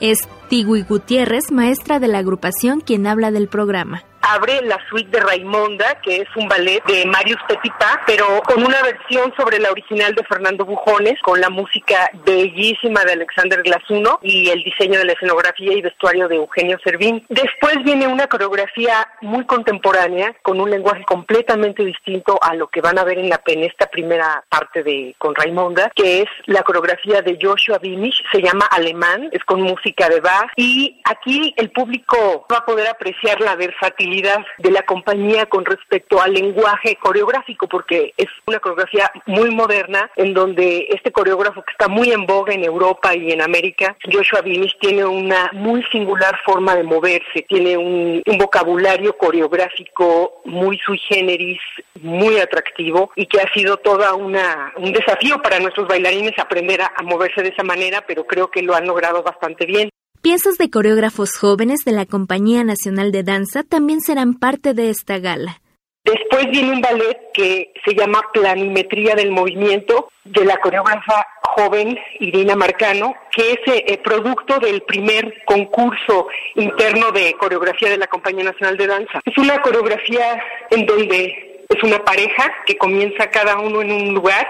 Es 0.00 0.28
Tigui 0.48 0.82
Gutiérrez, 0.82 1.50
maestra 1.52 1.98
de 1.98 2.08
la 2.08 2.18
agrupación, 2.18 2.80
quien 2.80 3.06
habla 3.06 3.30
del 3.30 3.48
programa 3.48 4.02
abre 4.28 4.60
la 4.62 4.78
suite 4.88 5.10
de 5.10 5.20
Raimonda, 5.24 6.00
que 6.02 6.16
es 6.16 6.28
un 6.36 6.48
ballet 6.48 6.82
de 6.84 7.06
Marius 7.06 7.40
Petipa, 7.48 8.00
pero 8.06 8.42
con 8.46 8.62
una 8.62 8.82
versión 8.82 9.32
sobre 9.36 9.58
la 9.58 9.70
original 9.70 10.14
de 10.14 10.24
Fernando 10.24 10.64
Bujones, 10.64 11.18
con 11.22 11.40
la 11.40 11.48
música 11.48 12.10
bellísima 12.24 13.04
de 13.04 13.12
Alexander 13.12 13.62
Glasuno 13.62 14.18
y 14.22 14.50
el 14.50 14.62
diseño 14.62 14.98
de 14.98 15.06
la 15.06 15.12
escenografía 15.12 15.72
y 15.72 15.82
vestuario 15.82 16.28
de 16.28 16.36
Eugenio 16.36 16.78
Servín. 16.84 17.24
Después 17.28 17.76
viene 17.84 18.06
una 18.06 18.26
coreografía 18.26 19.08
muy 19.22 19.46
contemporánea, 19.46 20.34
con 20.42 20.60
un 20.60 20.70
lenguaje 20.70 21.04
completamente 21.04 21.84
distinto 21.84 22.38
a 22.42 22.54
lo 22.54 22.68
que 22.68 22.82
van 22.82 22.98
a 22.98 23.04
ver 23.04 23.18
en, 23.18 23.30
la, 23.30 23.40
en 23.46 23.64
esta 23.64 23.86
primera 23.86 24.44
parte 24.48 24.82
de 24.82 25.14
con 25.18 25.34
Raimonda, 25.34 25.90
que 25.94 26.20
es 26.20 26.28
la 26.46 26.62
coreografía 26.62 27.22
de 27.22 27.38
Joshua 27.40 27.78
Bimish, 27.78 28.22
se 28.30 28.42
llama 28.42 28.66
Alemán, 28.66 29.30
es 29.32 29.42
con 29.44 29.62
música 29.62 30.08
de 30.08 30.20
Bach, 30.20 30.37
y 30.56 31.00
aquí 31.04 31.54
el 31.56 31.70
público 31.70 32.46
va 32.52 32.58
a 32.58 32.66
poder 32.66 32.88
apreciar 32.88 33.40
la 33.40 33.56
versatilidad 33.56 34.44
de 34.58 34.70
la 34.70 34.82
compañía 34.82 35.46
con 35.46 35.64
respecto 35.64 36.20
al 36.20 36.34
lenguaje 36.34 36.96
coreográfico, 36.96 37.68
porque 37.68 38.14
es 38.16 38.28
una 38.46 38.60
coreografía 38.60 39.10
muy 39.26 39.50
moderna, 39.50 40.10
en 40.16 40.34
donde 40.34 40.86
este 40.90 41.12
coreógrafo 41.12 41.62
que 41.62 41.72
está 41.72 41.88
muy 41.88 42.10
en 42.10 42.26
boga 42.26 42.54
en 42.54 42.64
Europa 42.64 43.14
y 43.14 43.30
en 43.30 43.42
América, 43.42 43.96
Joshua 44.10 44.42
Bimish, 44.42 44.78
tiene 44.80 45.04
una 45.04 45.50
muy 45.52 45.82
singular 45.84 46.38
forma 46.44 46.74
de 46.76 46.82
moverse, 46.82 47.44
tiene 47.48 47.76
un, 47.76 48.22
vocabulario 48.38 49.16
coreográfico 49.16 50.42
muy 50.44 50.78
sui 50.78 50.98
generis, 50.98 51.58
muy 52.00 52.38
atractivo, 52.38 53.10
y 53.16 53.26
que 53.26 53.40
ha 53.40 53.52
sido 53.52 53.78
toda 53.78 54.14
una 54.14 54.72
un 54.76 54.92
desafío 54.92 55.42
para 55.42 55.58
nuestros 55.58 55.88
bailarines 55.88 56.38
aprender 56.38 56.80
a 56.82 57.02
moverse 57.02 57.42
de 57.42 57.48
esa 57.48 57.64
manera, 57.64 58.04
pero 58.06 58.24
creo 58.26 58.50
que 58.50 58.62
lo 58.62 58.74
han 58.74 58.86
logrado 58.86 59.22
bastante 59.22 59.66
bien. 59.66 59.90
Piezas 60.20 60.58
de 60.58 60.68
coreógrafos 60.68 61.36
jóvenes 61.36 61.84
de 61.84 61.92
la 61.92 62.04
Compañía 62.04 62.64
Nacional 62.64 63.12
de 63.12 63.22
Danza 63.22 63.62
también 63.62 64.00
serán 64.00 64.34
parte 64.34 64.74
de 64.74 64.90
esta 64.90 65.20
gala. 65.20 65.60
Después 66.04 66.46
viene 66.50 66.72
un 66.72 66.80
ballet 66.80 67.16
que 67.32 67.72
se 67.84 67.94
llama 67.94 68.20
Planimetría 68.32 69.14
del 69.14 69.30
Movimiento 69.30 70.08
de 70.24 70.44
la 70.44 70.56
coreógrafa 70.56 71.24
joven 71.42 71.96
Irina 72.18 72.56
Marcano, 72.56 73.14
que 73.32 73.52
es 73.52 73.58
eh, 73.66 74.00
producto 74.02 74.58
del 74.58 74.82
primer 74.82 75.44
concurso 75.44 76.26
interno 76.56 77.12
de 77.12 77.34
coreografía 77.34 77.90
de 77.90 77.98
la 77.98 78.08
Compañía 78.08 78.44
Nacional 78.44 78.76
de 78.76 78.86
Danza. 78.88 79.20
Es 79.24 79.38
una 79.38 79.60
coreografía 79.60 80.42
en 80.70 80.84
donde 80.84 81.64
es 81.68 81.82
una 81.84 81.98
pareja 82.04 82.52
que 82.66 82.76
comienza 82.76 83.30
cada 83.30 83.56
uno 83.58 83.82
en 83.82 83.92
un 83.92 84.14
lugar 84.14 84.48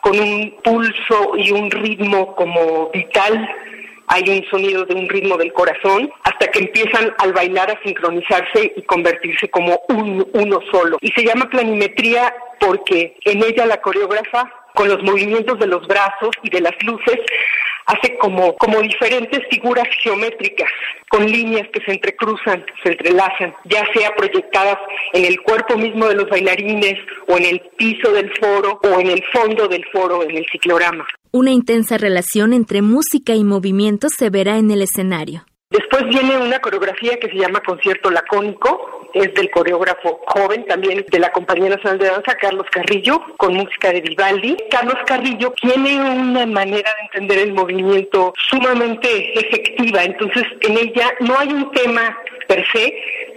con 0.00 0.18
un 0.18 0.58
pulso 0.62 1.36
y 1.36 1.50
un 1.50 1.70
ritmo 1.70 2.36
como 2.36 2.90
vital 2.90 3.48
hay 4.12 4.28
un 4.28 4.44
sonido 4.50 4.84
de 4.84 4.94
un 4.94 5.08
ritmo 5.08 5.38
del 5.38 5.54
corazón, 5.54 6.10
hasta 6.24 6.46
que 6.48 6.58
empiezan 6.58 7.14
al 7.18 7.32
bailar 7.32 7.70
a 7.70 7.82
sincronizarse 7.82 8.74
y 8.76 8.82
convertirse 8.82 9.48
como 9.48 9.80
un, 9.88 10.28
uno 10.34 10.60
solo. 10.70 10.98
Y 11.00 11.10
se 11.12 11.24
llama 11.24 11.48
planimetría 11.48 12.34
porque 12.60 13.16
en 13.24 13.42
ella 13.42 13.64
la 13.64 13.80
coreógrafa, 13.80 14.52
con 14.74 14.88
los 14.88 15.02
movimientos 15.02 15.58
de 15.58 15.66
los 15.66 15.86
brazos 15.86 16.30
y 16.42 16.50
de 16.50 16.60
las 16.60 16.74
luces, 16.84 17.18
hace 17.86 18.16
como, 18.18 18.54
como 18.56 18.80
diferentes 18.80 19.40
figuras 19.50 19.88
geométricas, 20.02 20.70
con 21.08 21.26
líneas 21.26 21.68
que 21.72 21.84
se 21.84 21.92
entrecruzan, 21.92 22.64
se 22.82 22.90
entrelazan, 22.90 23.54
ya 23.64 23.84
sea 23.92 24.14
proyectadas 24.16 24.78
en 25.12 25.24
el 25.24 25.40
cuerpo 25.42 25.76
mismo 25.76 26.06
de 26.06 26.14
los 26.14 26.28
bailarines, 26.28 26.98
o 27.26 27.36
en 27.36 27.44
el 27.44 27.60
piso 27.76 28.12
del 28.12 28.32
foro, 28.38 28.80
o 28.82 29.00
en 29.00 29.08
el 29.08 29.22
fondo 29.32 29.68
del 29.68 29.84
foro, 29.92 30.22
en 30.22 30.36
el 30.36 30.46
ciclorama. 30.50 31.06
Una 31.32 31.50
intensa 31.50 31.98
relación 31.98 32.52
entre 32.52 32.82
música 32.82 33.34
y 33.34 33.44
movimiento 33.44 34.08
se 34.16 34.30
verá 34.30 34.58
en 34.58 34.70
el 34.70 34.82
escenario. 34.82 35.44
Después 35.70 36.04
viene 36.08 36.36
una 36.36 36.58
coreografía 36.60 37.18
que 37.18 37.28
se 37.28 37.36
llama 37.36 37.60
Concierto 37.60 38.10
Lacónico, 38.10 39.01
es 39.14 39.34
del 39.34 39.50
coreógrafo 39.50 40.20
joven 40.26 40.64
también 40.66 41.04
de 41.10 41.18
la 41.18 41.30
Compañía 41.32 41.70
Nacional 41.70 41.98
de 41.98 42.06
Danza, 42.06 42.34
Carlos 42.34 42.66
Carrillo, 42.70 43.20
con 43.36 43.54
música 43.54 43.92
de 43.92 44.00
Vivaldi. 44.00 44.56
Carlos 44.70 44.96
Carrillo 45.06 45.52
tiene 45.60 46.00
una 46.00 46.46
manera 46.46 46.90
de 46.94 47.04
entender 47.04 47.46
el 47.46 47.52
movimiento 47.52 48.32
sumamente 48.50 49.38
efectiva, 49.38 50.04
entonces 50.04 50.44
en 50.60 50.78
ella 50.78 51.12
no 51.20 51.38
hay 51.38 51.48
un 51.48 51.70
tema 51.72 52.16
per 52.48 52.64
se, 52.72 52.94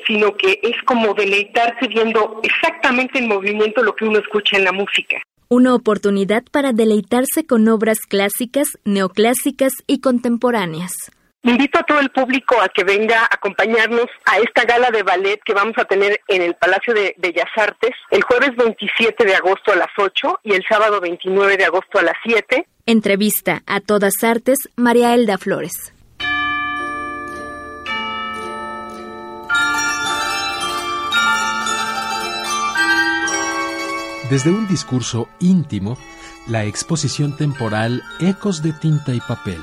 sino 0.08 0.36
que 0.36 0.60
es 0.62 0.76
como 0.86 1.14
deleitarse 1.14 1.88
viendo 1.88 2.40
exactamente 2.44 3.20
en 3.20 3.28
movimiento 3.28 3.84
lo 3.84 3.96
que 3.96 4.06
uno 4.06 4.20
escucha 4.20 4.58
en 4.58 4.66
la 4.66 4.72
música. 4.72 5.18
Una 5.48 5.76
oportunidad 5.76 6.44
para 6.52 6.74
deleitarse 6.74 7.46
con 7.46 7.68
obras 7.68 8.00
clásicas, 8.10 8.80
neoclásicas 8.84 9.74
y 9.86 10.00
contemporáneas. 10.00 10.92
Invito 11.46 11.78
a 11.78 11.84
todo 11.84 12.00
el 12.00 12.10
público 12.10 12.60
a 12.60 12.70
que 12.70 12.84
venga 12.84 13.22
a 13.22 13.30
acompañarnos 13.30 14.08
a 14.26 14.40
esta 14.40 14.64
gala 14.64 14.90
de 14.90 15.04
ballet 15.04 15.40
que 15.46 15.54
vamos 15.54 15.78
a 15.78 15.86
tener 15.86 16.20
en 16.28 16.42
el 16.42 16.56
Palacio 16.56 16.96
de 16.96 17.14
Bellas 17.20 17.52
Artes 17.56 17.92
el 18.10 18.24
jueves 18.24 18.56
27 18.58 19.24
de 19.24 19.36
agosto 19.36 19.72
a 19.72 19.76
las 19.76 19.92
8 19.96 20.40
y 20.42 20.54
el 20.56 20.64
sábado 20.68 21.00
29 21.00 21.56
de 21.56 21.66
agosto 21.66 22.00
a 22.00 22.02
las 22.02 22.16
7. 22.24 22.66
Entrevista 22.88 23.62
a 23.68 23.80
todas 23.80 24.24
artes, 24.24 24.58
María 24.76 25.14
Elda 25.14 25.38
Flores. 25.38 25.94
Desde 34.32 34.50
un 34.50 34.68
discurso 34.68 35.30
íntimo, 35.40 35.96
la 36.48 36.66
exposición 36.66 37.38
temporal 37.38 38.02
Ecos 38.20 38.64
de 38.64 38.74
tinta 38.74 39.14
y 39.14 39.20
papel 39.20 39.60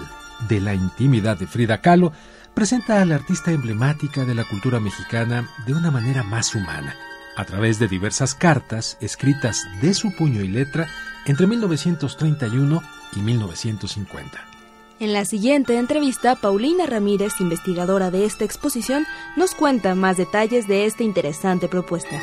de 0.49 0.61
la 0.61 0.75
intimidad 0.75 1.37
de 1.37 1.47
Frida 1.47 1.81
Kahlo 1.81 2.13
presenta 2.55 3.01
a 3.01 3.05
la 3.05 3.15
artista 3.15 3.51
emblemática 3.51 4.25
de 4.25 4.35
la 4.35 4.45
cultura 4.45 4.81
mexicana 4.81 5.49
de 5.67 5.75
una 5.75 5.91
manera 5.91 6.23
más 6.23 6.55
humana, 6.55 6.95
a 7.37 7.45
través 7.45 7.79
de 7.79 7.89
diversas 7.89 8.35
cartas 8.35 8.99
escritas 9.01 9.65
de 9.81 9.95
su 9.95 10.15
puño 10.15 10.43
y 10.43 10.49
letra 10.49 10.89
entre 11.27 11.47
1931 11.47 12.83
y 13.17 13.21
1950. 13.21 14.53
En 15.01 15.13
la 15.13 15.25
siguiente 15.25 15.79
entrevista, 15.79 16.37
Paulina 16.37 16.87
Ramírez, 16.87 17.41
investigadora 17.41 18.11
de 18.11 18.25
esta 18.25 18.45
exposición, 18.45 19.05
nos 19.37 19.55
cuenta 19.55 19.95
más 19.95 20.17
detalles 20.17 20.69
de 20.69 20.87
esta 20.87 21.03
interesante 21.03 21.69
propuesta. 21.69 22.21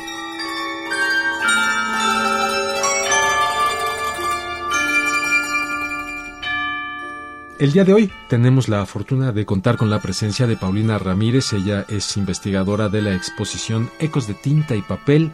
El 7.60 7.72
día 7.72 7.84
de 7.84 7.92
hoy 7.92 8.10
tenemos 8.30 8.70
la 8.70 8.86
fortuna 8.86 9.32
de 9.32 9.44
contar 9.44 9.76
con 9.76 9.90
la 9.90 10.00
presencia 10.00 10.46
de 10.46 10.56
Paulina 10.56 10.96
Ramírez. 10.96 11.52
Ella 11.52 11.84
es 11.90 12.16
investigadora 12.16 12.88
de 12.88 13.02
la 13.02 13.14
exposición 13.14 13.90
Ecos 13.98 14.26
de 14.26 14.32
tinta 14.32 14.76
y 14.76 14.80
papel 14.80 15.30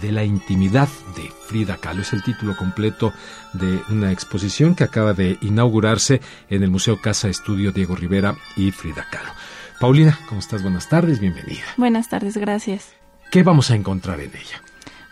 de 0.00 0.10
la 0.10 0.24
intimidad 0.24 0.88
de 1.14 1.30
Frida 1.46 1.76
Kahlo. 1.76 2.02
Es 2.02 2.12
el 2.12 2.24
título 2.24 2.56
completo 2.56 3.12
de 3.52 3.78
una 3.90 4.10
exposición 4.10 4.74
que 4.74 4.82
acaba 4.82 5.14
de 5.14 5.38
inaugurarse 5.40 6.20
en 6.50 6.64
el 6.64 6.70
Museo 6.72 7.00
Casa 7.00 7.28
Estudio 7.28 7.70
Diego 7.70 7.94
Rivera 7.94 8.34
y 8.56 8.72
Frida 8.72 9.06
Kahlo. 9.08 9.30
Paulina, 9.78 10.18
¿cómo 10.28 10.40
estás? 10.40 10.64
Buenas 10.64 10.88
tardes, 10.88 11.20
bienvenida. 11.20 11.62
Buenas 11.76 12.08
tardes, 12.08 12.36
gracias. 12.36 12.88
¿Qué 13.30 13.44
vamos 13.44 13.70
a 13.70 13.76
encontrar 13.76 14.18
en 14.18 14.30
ella? 14.30 14.60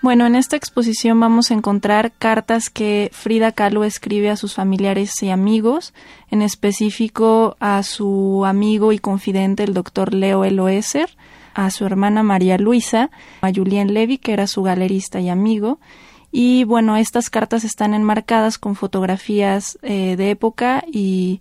Bueno, 0.06 0.24
en 0.24 0.36
esta 0.36 0.54
exposición 0.54 1.18
vamos 1.18 1.50
a 1.50 1.54
encontrar 1.54 2.12
cartas 2.12 2.70
que 2.70 3.10
Frida 3.12 3.50
Kahlo 3.50 3.82
escribe 3.82 4.30
a 4.30 4.36
sus 4.36 4.54
familiares 4.54 5.20
y 5.20 5.30
amigos, 5.30 5.94
en 6.30 6.42
específico 6.42 7.56
a 7.58 7.82
su 7.82 8.44
amigo 8.46 8.92
y 8.92 9.00
confidente 9.00 9.64
el 9.64 9.74
doctor 9.74 10.14
Leo 10.14 10.44
Eloeser, 10.44 11.10
a 11.54 11.72
su 11.72 11.86
hermana 11.86 12.22
María 12.22 12.56
Luisa, 12.56 13.10
a 13.40 13.50
Julien 13.52 13.94
Levy, 13.94 14.18
que 14.18 14.32
era 14.32 14.46
su 14.46 14.62
galerista 14.62 15.18
y 15.18 15.28
amigo. 15.28 15.80
Y 16.30 16.62
bueno, 16.62 16.96
estas 16.96 17.28
cartas 17.28 17.64
están 17.64 17.92
enmarcadas 17.92 18.58
con 18.58 18.76
fotografías 18.76 19.76
eh, 19.82 20.14
de 20.14 20.30
época 20.30 20.84
y 20.86 21.40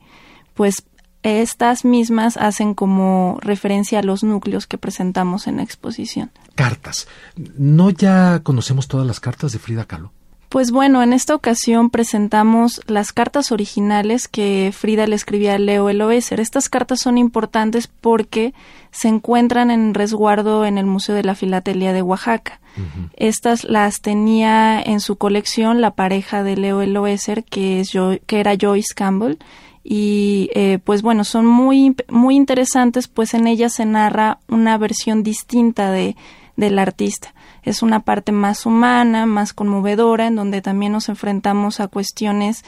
pues 0.55 0.87
estas 1.25 1.85
mismas 1.85 2.37
hacen 2.37 2.73
como 2.73 3.39
referencia 3.41 3.99
a 3.99 4.03
los 4.03 4.23
núcleos 4.23 4.67
que 4.67 4.77
presentamos 4.77 5.47
en 5.47 5.57
la 5.57 5.63
exposición. 5.63 6.31
Cartas. 6.55 7.07
¿No 7.35 7.89
ya 7.89 8.39
conocemos 8.43 8.87
todas 8.87 9.07
las 9.07 9.19
cartas 9.19 9.51
de 9.51 9.59
Frida 9.59 9.85
Kahlo? 9.85 10.11
Pues 10.49 10.71
bueno, 10.71 11.03
en 11.03 11.11
esta 11.11 11.35
ocasión 11.35 11.89
presentamos 11.89 12.79
las 12.87 13.11
cartas 13.11 13.51
originales 13.51 14.27
que 14.27 14.71
Frida 14.73 15.05
le 15.07 15.15
escribía 15.15 15.55
a 15.55 15.59
Leo 15.59 15.89
Eloeser. 15.89 16.39
Estas 16.39 16.69
cartas 16.69 16.99
son 17.01 17.17
importantes 17.17 17.87
porque 17.87 18.53
se 18.91 19.09
encuentran 19.09 19.69
en 19.69 19.93
resguardo 19.93 20.65
en 20.65 20.77
el 20.77 20.85
Museo 20.85 21.15
de 21.15 21.23
la 21.23 21.35
Filatelia 21.35 21.91
de 21.91 22.01
Oaxaca. 22.01 22.61
Estas 23.15 23.63
las 23.63 24.01
tenía 24.01 24.81
en 24.81 24.99
su 24.99 25.17
colección 25.17 25.81
la 25.81 25.91
pareja 25.91 26.43
de 26.43 26.55
Leo 26.55 26.81
Eloeser, 26.81 27.43
que, 27.43 27.79
es 27.79 27.91
que 28.25 28.39
era 28.39 28.55
Joyce 28.59 28.93
Campbell, 28.93 29.37
y 29.87 30.49
eh, 30.55 30.79
pues 30.83 31.03
bueno, 31.03 31.23
son 31.23 31.45
muy, 31.45 31.95
muy 32.09 32.35
interesantes, 32.35 33.07
pues 33.07 33.35
en 33.35 33.45
ellas 33.45 33.73
se 33.73 33.85
narra 33.85 34.39
una 34.49 34.77
versión 34.77 35.21
distinta 35.21 35.91
de, 35.91 36.15
del 36.57 36.79
artista 36.79 37.35
es 37.65 37.81
una 37.81 38.01
parte 38.01 38.31
más 38.31 38.65
humana, 38.65 39.25
más 39.25 39.51
conmovedora, 39.51 40.27
en 40.27 40.35
donde 40.35 40.61
también 40.61 40.91
nos 40.91 41.09
enfrentamos 41.09 41.79
a 41.79 41.87
cuestiones 41.87 42.63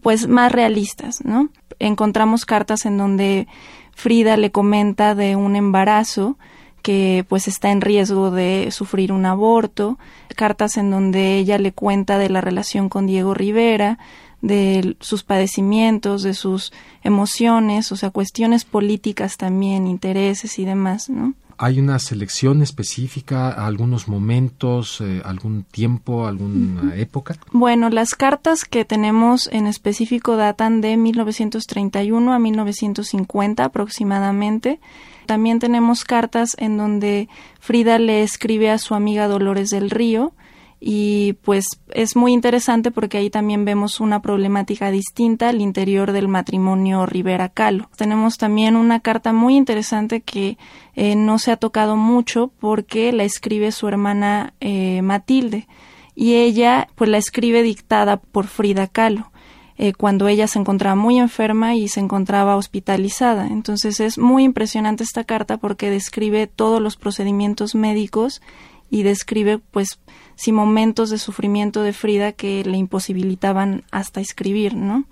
pues 0.00 0.28
más 0.28 0.52
realistas, 0.52 1.24
¿no? 1.24 1.50
Encontramos 1.80 2.46
cartas 2.46 2.86
en 2.86 2.96
donde 2.96 3.48
Frida 3.92 4.36
le 4.36 4.52
comenta 4.52 5.16
de 5.16 5.34
un 5.34 5.56
embarazo 5.56 6.38
que 6.82 7.26
pues 7.28 7.48
está 7.48 7.70
en 7.72 7.80
riesgo 7.80 8.30
de 8.30 8.68
sufrir 8.70 9.10
un 9.10 9.26
aborto, 9.26 9.98
cartas 10.36 10.76
en 10.76 10.92
donde 10.92 11.36
ella 11.36 11.58
le 11.58 11.72
cuenta 11.72 12.16
de 12.16 12.30
la 12.30 12.40
relación 12.40 12.88
con 12.88 13.08
Diego 13.08 13.34
Rivera, 13.34 13.98
de 14.40 14.96
sus 15.00 15.24
padecimientos, 15.24 16.22
de 16.22 16.34
sus 16.34 16.72
emociones, 17.02 17.90
o 17.92 17.96
sea, 17.96 18.10
cuestiones 18.10 18.64
políticas 18.64 19.36
también, 19.36 19.86
intereses 19.86 20.58
y 20.58 20.64
demás, 20.64 21.10
¿no? 21.10 21.34
¿Hay 21.60 21.80
una 21.80 21.98
selección 21.98 22.62
específica, 22.62 23.50
algunos 23.50 24.06
momentos, 24.06 25.00
eh, 25.00 25.22
algún 25.24 25.64
tiempo, 25.64 26.28
alguna 26.28 26.94
época? 26.94 27.34
Bueno, 27.50 27.90
las 27.90 28.14
cartas 28.14 28.64
que 28.64 28.84
tenemos 28.84 29.48
en 29.48 29.66
específico 29.66 30.36
datan 30.36 30.80
de 30.80 30.96
1931 30.96 32.32
a 32.32 32.38
1950 32.38 33.64
aproximadamente. 33.64 34.78
También 35.26 35.58
tenemos 35.58 36.04
cartas 36.04 36.50
en 36.58 36.76
donde 36.76 37.28
Frida 37.58 37.98
le 37.98 38.22
escribe 38.22 38.70
a 38.70 38.78
su 38.78 38.94
amiga 38.94 39.26
Dolores 39.26 39.70
del 39.70 39.90
Río, 39.90 40.34
y 40.80 41.34
pues 41.42 41.66
es 41.88 42.14
muy 42.14 42.32
interesante 42.32 42.90
porque 42.90 43.18
ahí 43.18 43.30
también 43.30 43.64
vemos 43.64 43.98
una 44.00 44.22
problemática 44.22 44.90
distinta 44.90 45.48
al 45.48 45.60
interior 45.60 46.12
del 46.12 46.28
matrimonio 46.28 47.04
Rivera 47.04 47.48
Calo. 47.48 47.90
Tenemos 47.96 48.38
también 48.38 48.76
una 48.76 49.00
carta 49.00 49.32
muy 49.32 49.56
interesante 49.56 50.20
que 50.20 50.56
eh, 50.94 51.16
no 51.16 51.38
se 51.38 51.50
ha 51.50 51.56
tocado 51.56 51.96
mucho 51.96 52.52
porque 52.60 53.12
la 53.12 53.24
escribe 53.24 53.72
su 53.72 53.88
hermana 53.88 54.54
eh, 54.60 55.02
Matilde 55.02 55.66
y 56.14 56.34
ella 56.34 56.88
pues 56.94 57.10
la 57.10 57.18
escribe 57.18 57.62
dictada 57.62 58.18
por 58.18 58.46
Frida 58.46 58.86
Kahlo. 58.86 59.32
Eh, 59.80 59.92
cuando 59.92 60.26
ella 60.26 60.48
se 60.48 60.58
encontraba 60.58 60.96
muy 60.96 61.20
enferma 61.20 61.76
y 61.76 61.86
se 61.86 62.00
encontraba 62.00 62.56
hospitalizada. 62.56 63.46
Entonces 63.46 64.00
es 64.00 64.18
muy 64.18 64.42
impresionante 64.42 65.04
esta 65.04 65.22
carta 65.22 65.58
porque 65.58 65.88
describe 65.88 66.48
todos 66.48 66.82
los 66.82 66.96
procedimientos 66.96 67.76
médicos 67.76 68.42
y 68.90 69.02
describe 69.02 69.58
pues 69.58 70.00
sí 70.34 70.52
momentos 70.52 71.10
de 71.10 71.18
sufrimiento 71.18 71.82
de 71.82 71.92
Frida 71.92 72.32
que 72.32 72.64
le 72.64 72.76
imposibilitaban 72.76 73.84
hasta 73.90 74.20
escribir, 74.20 74.74
¿no? 74.74 75.04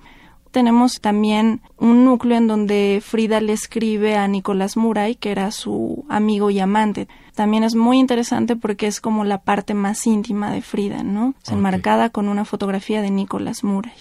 Tenemos 0.51 1.01
también 1.03 1.61
un 1.77 2.07
núcleo 2.07 2.39
en 2.39 2.47
donde 2.47 3.03
Frida 3.05 3.43
le 3.43 3.53
escribe 3.53 4.17
a 4.17 4.27
Nicolás 4.27 4.79
Muray, 4.79 5.17
que 5.17 5.31
era 5.31 5.51
su 5.51 6.07
amigo 6.09 6.49
y 6.49 6.61
amante. 6.61 7.09
También 7.35 7.63
es 7.63 7.75
muy 7.75 7.99
interesante 7.99 8.57
porque 8.57 8.87
es 8.87 9.03
como 9.03 9.25
la 9.25 9.43
parte 9.43 9.75
más 9.75 10.07
íntima 10.07 10.51
de 10.51 10.63
Frida, 10.63 11.03
¿no? 11.03 11.35
Enmarcada 11.51 12.09
con 12.09 12.29
una 12.29 12.47
fotografía 12.47 13.03
de 13.03 13.11
Nicolás 13.11 13.65
Muray. 13.65 13.93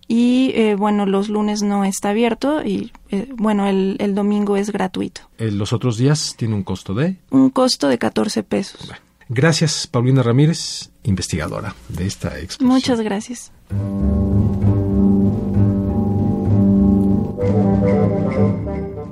y 0.08 0.52
eh, 0.54 0.76
bueno, 0.76 1.08
los 1.08 1.28
lunes 1.30 1.64
no 1.64 1.84
está 1.84 2.10
abierto 2.10 2.64
y 2.64 2.92
bueno, 3.38 3.68
el, 3.68 4.14
domingo 4.14 4.56
es 4.56 4.72
gratuito. 4.72 5.22
¿Los 5.40 5.74
otros 5.74 5.98
días 5.98 6.36
tiene 6.38 6.54
un 6.54 6.64
costo 6.64 6.94
de? 6.94 7.18
Un 7.32 7.50
costo 7.50 7.88
de 7.88 7.98
14 7.98 8.44
pesos. 8.44 8.92
Gracias, 9.30 9.86
Paulina 9.86 10.24
Ramírez, 10.24 10.90
investigadora 11.04 11.76
de 11.88 12.08
esta 12.08 12.40
exposición. 12.40 12.68
Muchas 12.68 13.00
gracias. 13.00 13.52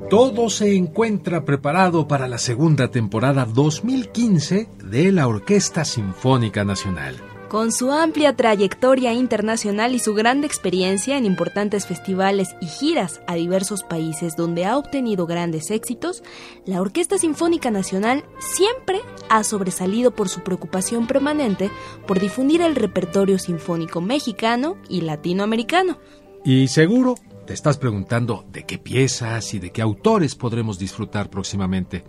Todo 0.10 0.50
se 0.50 0.76
encuentra 0.76 1.46
preparado 1.46 2.08
para 2.08 2.28
la 2.28 2.40
segunda 2.40 2.90
temporada 2.90 3.46
2015 3.46 4.70
de 4.86 5.12
la 5.12 5.28
Orquesta 5.28 5.86
Sinfónica 5.86 6.64
Nacional. 6.64 7.27
Con 7.50 7.72
su 7.72 7.94
amplia 7.94 8.36
trayectoria 8.36 9.14
internacional 9.14 9.96
y 9.96 10.00
su 10.00 10.14
gran 10.14 10.44
experiencia 10.44 11.18
en 11.18 11.26
importantes 11.26 11.88
festivales 11.88 12.58
y 12.60 12.66
giras 12.66 13.22
a 13.26 13.36
diversos 13.36 13.84
países 13.84 14.36
donde 14.36 14.66
ha 14.66 14.78
obtenido 14.78 15.26
grandes 15.26 15.72
éxitos, 15.72 16.24
la 16.66 16.82
Orquesta 16.82 17.18
Sinfónica 17.18 17.72
Nacional 17.72 18.26
siempre 18.40 19.00
ha 19.30 19.46
sobresalido 19.46 20.12
por 20.12 20.28
su 20.28 20.42
preocupación 20.42 21.08
permanente 21.08 21.72
por 22.06 22.20
difundir 22.20 22.62
el 22.62 22.76
repertorio 22.76 23.40
sinfónico 23.40 24.02
mexicano 24.02 24.76
y 24.90 25.02
latinoamericano. 25.02 26.00
Y 26.44 26.68
seguro 26.68 27.16
te 27.46 27.54
estás 27.54 27.78
preguntando 27.78 28.46
de 28.52 28.66
qué 28.66 28.78
piezas 28.78 29.54
y 29.54 29.60
de 29.60 29.72
qué 29.72 29.82
autores 29.82 30.36
podremos 30.36 30.78
disfrutar 30.80 31.30
próximamente. 31.30 32.04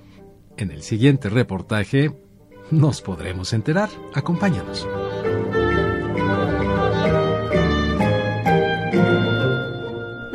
En 0.57 0.73
el 0.73 0.83
siguiente 0.83 1.29
reportaje 1.29 2.13
nos 2.73 3.03
podremos 3.03 3.53
enterar. 3.53 3.89
Acompáñanos. 4.15 4.87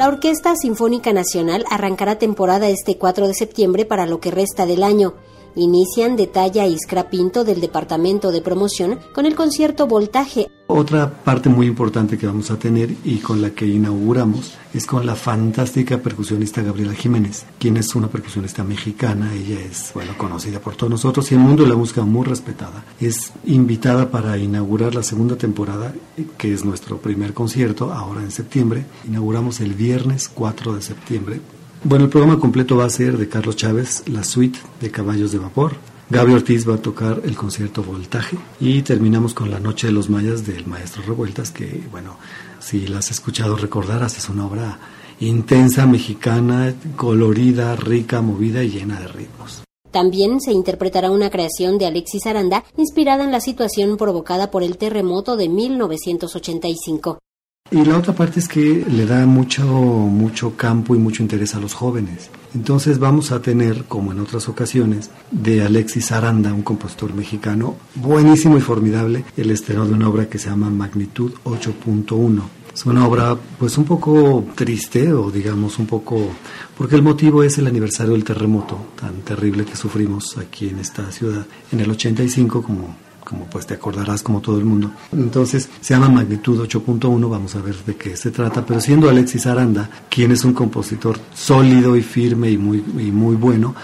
La 0.04 0.10
Orquesta 0.10 0.54
Sinfónica 0.58 1.14
Nacional 1.14 1.64
arrancará 1.70 2.20
temporada 2.20 2.68
este 2.68 2.98
4 2.98 3.26
de 3.26 3.34
septiembre 3.34 3.86
para 3.86 4.06
lo 4.06 4.20
que 4.20 4.32
resta 4.32 4.66
del 4.66 4.84
año. 4.84 5.14
Inician 5.56 6.18
y 6.18 6.78
Scrapinto 6.78 7.44
del 7.44 7.62
Departamento 7.62 8.32
de 8.32 8.42
Promoción 8.42 9.00
con 9.14 9.26
el 9.26 9.36
concierto 9.36 9.88
Voltaje. 9.88 10.50
Otra 10.68 11.24
parte 11.24 11.50
muy 11.50 11.68
importante 11.68 12.18
que 12.18 12.26
vamos 12.26 12.50
a 12.50 12.58
tener 12.58 12.96
y 13.04 13.18
con 13.18 13.42
la 13.42 13.52
que 13.52 13.68
inauguramos 13.68 14.54
es 14.74 14.88
con 14.88 15.06
la 15.06 15.16
fantástica 15.16 16.00
percusionista 16.00 16.64
Gabriela 16.64 16.94
Jiménez, 16.94 17.46
quien 17.60 17.78
es 17.78 17.94
una 17.94 18.08
percusionista 18.08 18.64
mexicana. 18.64 19.32
Ella 19.34 19.60
es, 19.60 19.92
bueno, 19.94 20.18
conocida 20.18 20.60
por 20.60 20.76
todos 20.76 20.90
nosotros 20.90 21.32
y 21.32 21.36
el 21.36 21.42
mundo 21.42 21.64
de 21.64 21.70
la 21.70 21.76
música 21.76 22.02
muy 22.02 22.26
respetada. 22.26 22.86
Es 23.00 23.34
invitada 23.46 24.10
para 24.10 24.38
inaugurar 24.38 24.96
la 24.96 25.04
segunda 25.04 25.36
temporada, 25.36 25.94
que 26.38 26.54
es 26.54 26.66
nuestro 26.66 26.98
primer 26.98 27.34
concierto, 27.34 27.94
ahora 27.94 28.22
en 28.22 28.32
septiembre. 28.32 28.86
Inauguramos 29.08 29.60
el 29.60 29.74
viernes 29.74 30.30
4 30.30 30.76
de 30.76 30.82
septiembre 30.82 31.42
bueno, 31.84 32.06
el 32.06 32.10
programa 32.10 32.40
completo 32.40 32.78
va 32.78 32.86
a 32.86 32.90
ser 32.90 33.18
de 33.18 33.28
Carlos 33.28 33.56
Chávez, 33.56 34.04
la 34.08 34.24
suite 34.24 34.60
de 34.80 34.92
Caballos 34.92 35.32
de 35.32 35.40
Vapor. 35.40 35.76
Gaby 36.10 36.34
Ortiz 36.34 36.68
va 36.68 36.76
a 36.76 36.82
tocar 36.82 37.22
el 37.24 37.36
concierto 37.36 37.84
Voltaje 37.84 38.38
y 38.60 38.82
terminamos 38.82 39.34
con 39.34 39.50
La 39.50 39.60
Noche 39.60 39.88
de 39.88 39.94
los 39.94 40.10
Mayas 40.10 40.46
del 40.46 40.68
Maestro 40.68 41.04
Revueltas, 41.04 41.52
que, 41.52 41.82
bueno, 41.92 42.18
si 42.60 42.88
la 42.88 43.00
has 43.00 43.12
escuchado 43.12 43.56
recordarás, 43.56 44.18
es 44.18 44.30
una 44.30 44.46
obra 44.46 44.80
intensa, 45.20 45.86
mexicana, 45.86 46.74
colorida, 46.96 47.76
rica, 47.76 48.22
movida 48.22 48.64
y 48.64 48.70
llena 48.70 49.00
de 49.00 49.08
ritmos. 49.08 49.64
También 49.92 50.42
se 50.42 50.52
interpretará 50.52 51.12
una 51.12 51.30
creación 51.30 51.78
de 51.78 51.86
Alexis 51.86 52.26
Aranda 52.26 52.64
inspirada 52.78 53.24
en 53.24 53.32
la 53.32 53.40
situación 53.40 53.98
provocada 53.98 54.52
por 54.52 54.64
el 54.64 54.78
terremoto 54.78 55.38
de 55.38 55.50
1985. 55.50 57.20
Y 57.74 57.84
la 57.86 57.98
otra 57.98 58.14
parte 58.14 58.40
es 58.40 58.48
que 58.48 58.86
le 58.88 59.08
da 59.08 59.26
mucho, 59.26 59.66
mucho 59.66 60.56
campo 60.56 60.94
y 60.94 61.00
mucho 61.00 61.24
interés 61.24 61.56
a 61.56 61.60
los 61.60 61.74
jóvenes. 61.74 62.30
Entonces 62.54 63.00
vamos 63.00 63.32
a 63.32 63.42
tener, 63.42 63.86
como 63.86 64.12
en 64.12 64.20
otras 64.20 64.48
ocasiones, 64.48 65.10
de 65.32 65.64
Alexis 65.64 66.12
Aranda, 66.12 66.54
un 66.54 66.62
compositor 66.62 67.16
mexicano 67.16 67.76
buenísimo 67.96 68.60
y 68.60 68.62
formidable, 68.62 69.26
el 69.38 69.50
estreno 69.50 69.88
de 69.88 69.94
una 69.94 70.08
obra 70.08 70.30
que 70.30 70.38
se 70.38 70.52
llama 70.52 70.70
Magnitud 70.70 71.32
8.1. 71.46 72.44
Es 72.72 72.86
una 72.86 73.08
obra 73.08 73.36
pues 73.58 73.76
un 73.80 73.86
poco 73.86 74.46
triste 74.54 75.12
o 75.12 75.32
digamos 75.32 75.80
un 75.80 75.88
poco 75.88 76.30
porque 76.78 76.96
el 76.96 77.02
motivo 77.02 77.42
es 77.42 77.58
el 77.58 77.66
aniversario 77.66 78.14
del 78.14 78.24
terremoto 78.24 78.78
tan 79.00 79.22
terrible 79.22 79.66
que 79.66 79.76
sufrimos 79.76 80.38
aquí 80.38 80.70
en 80.70 80.80
esta 80.80 81.12
ciudad 81.12 81.46
en 81.72 81.80
el 81.80 81.90
85 81.90 82.64
como 82.64 82.96
como 83.34 83.46
pues 83.46 83.66
te 83.66 83.74
acordarás 83.74 84.22
como 84.22 84.42
todo 84.42 84.60
el 84.60 84.66
mundo. 84.66 84.92
Entonces 85.12 85.68
se 85.82 85.94
llama 85.96 86.08
Magnitud 86.10 86.62
8.1, 86.62 87.30
vamos 87.30 87.56
a 87.56 87.62
ver 87.62 87.76
de 87.84 87.96
qué 87.96 88.16
se 88.16 88.30
trata, 88.30 88.64
pero 88.64 88.80
siendo 88.80 89.10
Alexis 89.10 89.48
Aranda, 89.48 89.90
quien 90.08 90.32
es 90.32 90.46
un 90.46 90.54
compositor 90.54 91.18
sólido 91.34 91.96
y 91.96 92.04
firme 92.04 92.52
y 92.52 92.58
muy, 92.58 92.78
y 92.78 93.12
muy 93.12 93.36
bueno, 93.36 93.76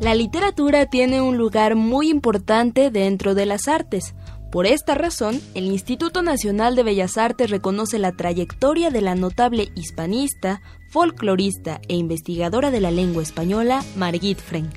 La 0.00 0.14
literatura 0.14 0.86
tiene 0.86 1.20
un 1.20 1.36
lugar 1.36 1.74
muy 1.74 2.08
importante 2.08 2.90
dentro 2.90 3.34
de 3.34 3.44
las 3.44 3.68
artes. 3.68 4.14
Por 4.50 4.64
esta 4.64 4.94
razón, 4.94 5.38
el 5.52 5.66
Instituto 5.66 6.22
Nacional 6.22 6.76
de 6.76 6.82
Bellas 6.82 7.18
Artes 7.18 7.50
reconoce 7.50 7.98
la 7.98 8.12
trayectoria 8.12 8.88
de 8.88 9.02
la 9.02 9.14
notable 9.14 9.68
hispanista, 9.74 10.62
folclorista 10.88 11.82
e 11.88 11.94
investigadora 11.94 12.70
de 12.70 12.80
la 12.80 12.90
lengua 12.90 13.22
española, 13.22 13.84
Margit 13.96 14.38
Frank. 14.38 14.70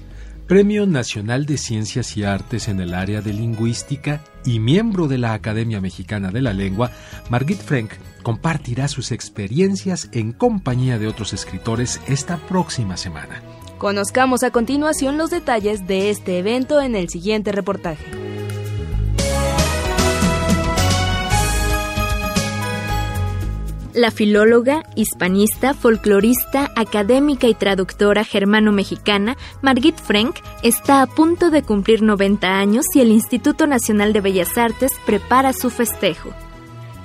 Premio 0.48 0.86
Nacional 0.86 1.46
de 1.46 1.58
Ciencias 1.58 2.18
y 2.18 2.24
Artes 2.24 2.68
en 2.68 2.82
el 2.82 2.94
área 2.94 3.22
de 3.22 3.32
lingüística 3.32 4.22
y 4.44 4.60
miembro 4.60 5.08
de 5.08 5.18
la 5.18 5.32
Academia 5.32 5.80
Mexicana 5.80 6.30
de 6.30 6.42
la 6.42 6.52
Lengua, 6.52 6.92
Margit 7.30 7.60
Frank 7.60 7.92
compartirá 8.24 8.88
sus 8.88 9.12
experiencias 9.12 10.10
en 10.12 10.32
compañía 10.32 11.00
de 11.00 11.08
otros 11.08 11.34
escritores 11.34 12.00
esta 12.08 12.38
próxima 12.38 12.98
semana. 12.98 13.42
Conozcamos 13.78 14.44
a 14.44 14.52
continuación 14.52 15.18
los 15.18 15.30
detalles 15.30 15.88
de 15.88 16.10
este 16.10 16.38
evento 16.38 16.82
en 16.82 16.96
el 16.96 17.10
siguiente 17.10 17.52
reportaje. 17.52 18.06
La 23.94 24.12
filóloga, 24.12 24.84
hispanista, 24.96 25.74
folclorista, 25.74 26.72
académica 26.76 27.48
y 27.48 27.54
traductora 27.54 28.24
germano-mexicana 28.24 29.36
Margit 29.62 29.98
Frank 29.98 30.38
está 30.62 31.02
a 31.02 31.08
punto 31.08 31.50
de 31.50 31.64
cumplir 31.64 32.02
90 32.02 32.48
años 32.48 32.86
y 32.94 33.02
el 33.02 33.10
Instituto 33.10 33.66
Nacional 33.66 34.14
de 34.14 34.22
Bellas 34.22 34.58
Artes 34.58 34.92
prepara 35.06 35.54
su 35.54 35.70
festejo. 35.70 36.30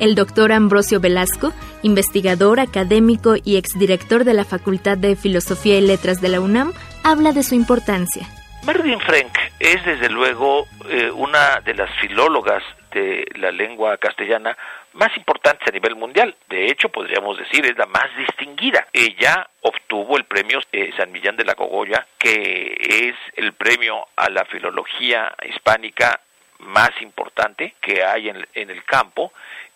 El 0.00 0.14
doctor 0.14 0.50
Ambrosio 0.52 1.00
Velasco, 1.00 1.52
investigador, 1.82 2.58
académico 2.58 3.34
y 3.42 3.56
exdirector 3.56 4.24
de 4.24 4.34
la 4.34 4.44
Facultad 4.44 4.98
de 4.98 5.14
Filosofía 5.14 5.78
y 5.78 5.82
Letras 5.82 6.20
de 6.20 6.28
la 6.28 6.40
UNAM, 6.40 6.72
habla 7.04 7.32
de 7.32 7.44
su 7.44 7.54
importancia. 7.54 8.26
Marvin 8.64 8.98
Frank 9.00 9.38
es 9.60 9.84
desde 9.84 10.08
luego 10.08 10.66
eh, 10.88 11.10
una 11.10 11.60
de 11.60 11.74
las 11.74 11.90
filólogas 12.00 12.62
de 12.92 13.26
la 13.36 13.52
lengua 13.52 13.96
castellana 13.98 14.56
más 14.94 15.14
importantes 15.16 15.68
a 15.68 15.72
nivel 15.72 15.96
mundial. 15.96 16.34
De 16.48 16.66
hecho, 16.66 16.88
podríamos 16.88 17.36
decir, 17.36 17.66
es 17.66 17.76
la 17.76 17.86
más 17.86 18.06
distinguida. 18.16 18.86
Ella 18.92 19.48
obtuvo 19.60 20.16
el 20.16 20.24
premio 20.24 20.60
eh, 20.72 20.90
San 20.96 21.12
Millán 21.12 21.36
de 21.36 21.44
la 21.44 21.54
Cogolla, 21.54 22.06
que 22.18 22.74
es 22.78 23.14
el 23.36 23.52
premio 23.52 24.06
a 24.16 24.30
la 24.30 24.44
filología 24.46 25.34
hispánica 25.46 26.20
más 26.58 26.90
importante 27.02 27.74
que 27.80 28.02
hay 28.02 28.30
en 28.30 28.70
el 28.70 28.84
campo 28.84 29.32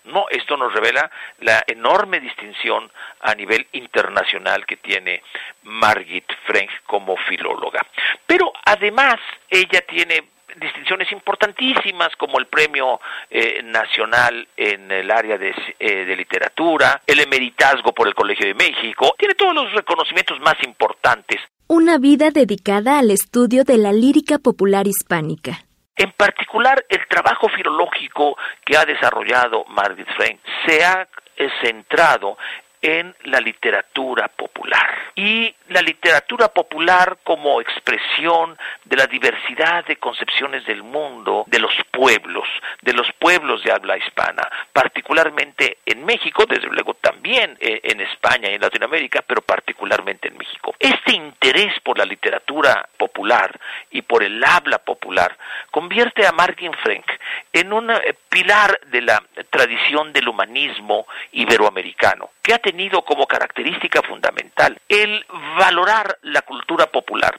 no, 0.08 0.26
esto 0.30 0.56
nos 0.56 0.72
revela 0.72 1.10
la 1.40 1.62
enorme 1.66 2.20
distinción 2.20 2.90
a 3.20 3.34
nivel 3.34 3.66
internacional 3.72 4.66
que 4.66 4.76
tiene 4.76 5.22
Margit 5.62 6.24
Frank 6.46 6.70
como 6.86 7.16
filóloga. 7.16 7.80
Pero 8.26 8.52
además 8.64 9.16
ella 9.50 9.80
tiene 9.82 10.24
distinciones 10.56 11.10
importantísimas 11.12 12.14
como 12.16 12.38
el 12.38 12.46
Premio 12.46 13.00
eh, 13.30 13.62
Nacional 13.62 14.48
en 14.56 14.90
el 14.90 15.10
área 15.10 15.36
eh, 15.36 16.04
de, 16.04 16.16
literatura, 16.16 17.02
el 17.06 17.20
emeritazgo 17.20 17.92
por 17.92 18.08
el 18.08 18.14
Colegio 18.14 18.46
de 18.46 18.54
México, 18.54 19.14
tiene 19.18 19.34
todos 19.34 19.54
los 19.54 19.72
reconocimientos 19.72 20.40
más 20.40 20.56
importantes. 20.64 21.40
Una 21.68 21.98
vida 21.98 22.30
dedicada 22.30 22.98
al 22.98 23.10
estudio 23.10 23.64
de 23.64 23.78
la 23.78 23.92
lírica 23.92 24.38
popular 24.38 24.86
hispánica. 24.86 25.67
En 25.98 26.12
particular, 26.12 26.84
el 26.88 27.06
trabajo 27.08 27.48
filológico 27.48 28.36
que 28.64 28.76
ha 28.76 28.84
desarrollado 28.84 29.64
Margaret 29.66 30.06
Frank 30.16 30.38
se 30.64 30.84
ha 30.84 31.08
eh, 31.36 31.48
centrado 31.60 32.38
en 32.82 33.14
la 33.24 33.40
literatura 33.40 34.28
popular. 34.28 35.12
Y 35.14 35.54
la 35.68 35.82
literatura 35.82 36.48
popular 36.48 37.18
como 37.24 37.60
expresión 37.60 38.56
de 38.84 38.96
la 38.96 39.06
diversidad 39.06 39.84
de 39.84 39.96
concepciones 39.96 40.64
del 40.66 40.82
mundo, 40.82 41.44
de 41.46 41.58
los 41.58 41.72
pueblos, 41.90 42.48
de 42.82 42.92
los 42.92 43.10
pueblos 43.18 43.62
de 43.64 43.72
habla 43.72 43.98
hispana, 43.98 44.48
particularmente 44.72 45.78
en 45.84 46.04
México, 46.04 46.44
desde 46.46 46.68
luego 46.68 46.94
también 46.94 47.56
eh, 47.60 47.80
en 47.82 48.00
España 48.00 48.50
y 48.50 48.54
en 48.54 48.60
Latinoamérica, 48.60 49.22
pero 49.22 49.42
particularmente 49.42 50.28
en 50.28 50.38
México. 50.38 50.74
Este 50.78 51.12
interés 51.12 51.78
por 51.80 51.98
la 51.98 52.04
literatura 52.04 52.88
popular 52.96 53.58
y 53.90 54.02
por 54.02 54.22
el 54.22 54.42
habla 54.44 54.78
popular 54.78 55.36
convierte 55.70 56.26
a 56.26 56.32
Martin 56.32 56.72
Frank 56.82 57.04
en 57.52 57.72
un 57.72 57.90
eh, 57.90 58.14
pilar 58.28 58.78
de 58.86 59.02
la 59.02 59.22
tradición 59.50 60.12
del 60.12 60.28
humanismo 60.28 61.06
iberoamericano, 61.32 62.30
tenido 62.68 63.00
como 63.02 63.26
característica 63.26 64.02
fundamental 64.02 64.78
el 64.90 65.24
valorar 65.58 66.18
la 66.20 66.42
cultura 66.42 66.86
popular, 66.86 67.34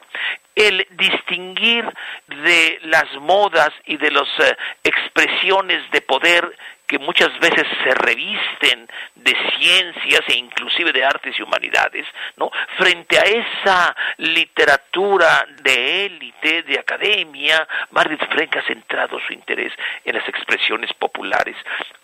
el 0.56 0.88
distinguir 0.89 1.86
de 2.28 2.80
las 2.86 3.13
modas 3.22 3.70
y 3.86 3.98
de 3.98 4.10
las 4.10 4.28
eh, 4.39 4.58
expresiones 4.84 5.89
de 5.92 6.02
poder 6.02 6.52
que 6.88 6.98
muchas 6.98 7.30
veces 7.38 7.68
se 7.84 7.94
revisten 7.94 8.88
de 9.13 9.36
ciencias 9.56 10.22
e 10.28 10.38
inclusive 10.38 10.92
de 10.92 11.06
artes 11.06 11.38
y 11.38 11.44
humanidades, 11.44 12.08
¿no? 12.38 12.50
Frente 12.80 13.20
a 13.20 13.22
esa 13.22 13.96
literatura 14.18 15.46
de 15.62 16.08
élite, 16.08 16.63
de 16.63 16.80
academia, 16.80 17.68
Margaret 17.92 18.28
Frank 18.32 18.58
ha 18.58 18.63
centrado 18.63 19.20
su 19.20 19.34
interés 19.34 19.72
en 20.04 20.15
las 20.15 20.28
expresiones 20.28 20.92
populares 20.94 21.56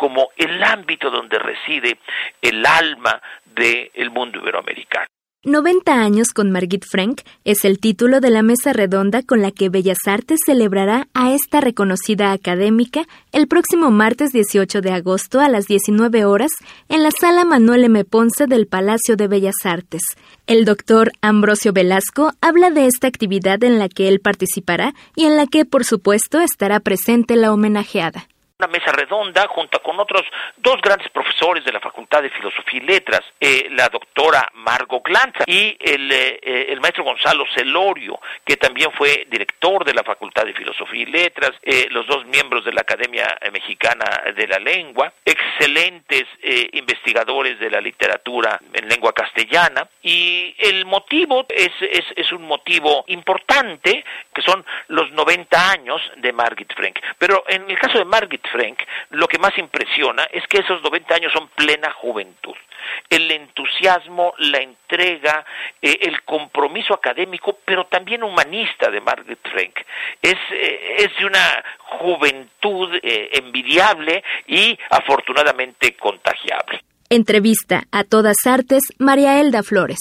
como 0.06 0.30
el 0.38 0.64
ámbito 0.64 1.10
donde 1.10 1.40
reside 1.40 1.98
el 2.40 2.64
alma 2.64 3.20
del 3.56 4.12
mundo 4.12 4.38
iberoamericano. 4.38 5.08
90 5.44 5.94
años 6.00 6.28
con 6.32 6.52
Margit 6.52 6.86
Frank 6.86 7.22
es 7.44 7.66
el 7.66 7.80
título 7.80 8.20
de 8.20 8.30
la 8.30 8.44
mesa 8.44 8.72
redonda 8.72 9.24
con 9.24 9.42
la 9.42 9.50
que 9.50 9.70
Bellas 9.70 9.98
Artes 10.06 10.42
celebrará 10.46 11.08
a 11.16 11.34
esta 11.34 11.60
reconocida 11.60 12.34
académica 12.34 13.08
el 13.32 13.48
próximo 13.48 13.90
martes 13.90 14.32
18 14.32 14.82
de 14.82 14.92
agosto 14.92 15.40
a 15.40 15.50
las 15.50 15.66
19 15.66 16.24
horas 16.26 16.52
en 16.88 17.02
la 17.02 17.10
sala 17.10 17.44
Manuel 17.44 17.86
M. 17.86 18.06
Ponce 18.06 18.46
del 18.46 18.68
Palacio 18.68 19.16
de 19.16 19.28
Bellas 19.28 19.56
Artes. 19.64 20.04
El 20.46 20.66
doctor 20.66 21.14
Ambrosio 21.22 21.74
Velasco 21.74 22.32
habla 22.42 22.70
de 22.70 22.86
esta 22.86 23.08
actividad 23.08 23.64
en 23.64 23.80
la 23.80 23.90
que 23.90 24.08
él 24.08 24.20
participará 24.20 24.94
y 25.16 25.26
en 25.26 25.36
la 25.36 25.48
que, 25.48 25.66
por 25.66 25.84
supuesto, 25.84 26.42
estará 26.42 26.80
presente 26.80 27.36
la 27.38 27.52
homenajeada 27.52 28.28
una 28.60 28.68
mesa 28.68 28.92
redonda 28.94 29.48
junto 29.48 29.82
con 29.82 30.00
otros 30.00 30.24
dos 30.56 30.82
grandes 30.82 31.10
profesores 31.10 31.66
de 31.66 31.74
la 31.74 31.82
Facultad 31.82 32.22
de 32.22 32.30
Filosofía 32.30 32.80
y 32.82 32.86
Letras, 32.86 33.22
eh, 33.40 33.68
la 33.72 33.90
doctora 33.90 34.50
Margo 34.54 35.02
Glanza 35.02 35.44
y 35.46 35.76
el, 35.80 36.10
eh, 36.10 36.40
eh, 36.42 36.66
el, 36.70 36.80
maestro 36.80 37.04
Gonzalo 37.04 37.46
Celorio, 37.54 38.18
que 38.46 38.56
también 38.56 38.92
fue 38.94 39.28
director 39.30 39.84
de 39.84 39.94
la 39.94 40.04
Facultad 40.04 40.46
de 40.46 40.54
Filosofía 40.54 41.04
y 41.04 41.06
Letras, 41.06 41.52
los 41.90 42.08
dos 42.08 42.26
miembros 42.26 42.64
de 42.64 42.72
la 42.72 42.82
Academia 42.82 43.38
Mexicana 43.52 44.06
de 44.36 44.48
la 44.48 44.60
Lengua, 44.60 45.12
excelentes 45.24 46.26
investigadores 46.74 47.60
de 47.60 47.70
la 47.70 47.82
literatura 47.82 48.60
en 48.74 48.88
lengua 48.88 49.14
castellana, 49.14 49.88
y 50.02 50.56
el 50.60 50.86
motivo 50.86 51.46
es, 51.50 51.72
es, 51.82 52.06
es 52.16 52.32
un 52.32 52.44
motivo 52.44 53.04
importante, 53.08 54.04
que 54.34 54.42
son 54.42 54.66
los 54.88 55.12
90 55.12 55.72
años 55.72 56.02
de 56.18 56.32
Margit 56.32 56.74
Frank. 56.74 57.00
Pero 57.18 57.44
en 57.48 57.70
el 57.70 57.80
caso 57.80 57.98
de 57.98 58.06
Margit 58.06 58.45
Frank, 58.52 58.80
lo 59.12 59.28
que 59.28 59.40
más 59.40 59.58
impresiona 59.58 60.24
es 60.32 60.46
que 60.48 60.60
esos 60.60 60.82
90 60.84 61.16
años 61.16 61.34
son 61.34 61.48
plena 61.50 61.92
juventud. 61.92 62.56
El 63.10 63.32
entusiasmo, 63.32 64.34
la 64.38 64.60
entrega, 64.60 65.46
eh, 65.82 65.98
el 66.02 66.22
compromiso 66.24 66.94
académico, 66.94 67.60
pero 67.66 67.86
también 67.86 68.24
humanista 68.24 68.90
de 68.92 69.02
Margaret 69.02 69.40
Frank. 69.52 69.80
Es, 70.22 70.36
eh, 70.52 71.10
de 71.18 71.26
una 71.26 71.64
juventud 71.78 72.90
eh, 73.02 73.30
envidiable 73.34 74.24
y 74.48 74.78
afortunadamente 74.90 75.96
contagiable. 75.96 76.82
Entrevista 77.10 77.84
a 77.92 78.04
todas 78.04 78.38
artes, 78.46 78.84
María 78.98 79.40
Elda 79.40 79.64
Flores. 79.64 80.00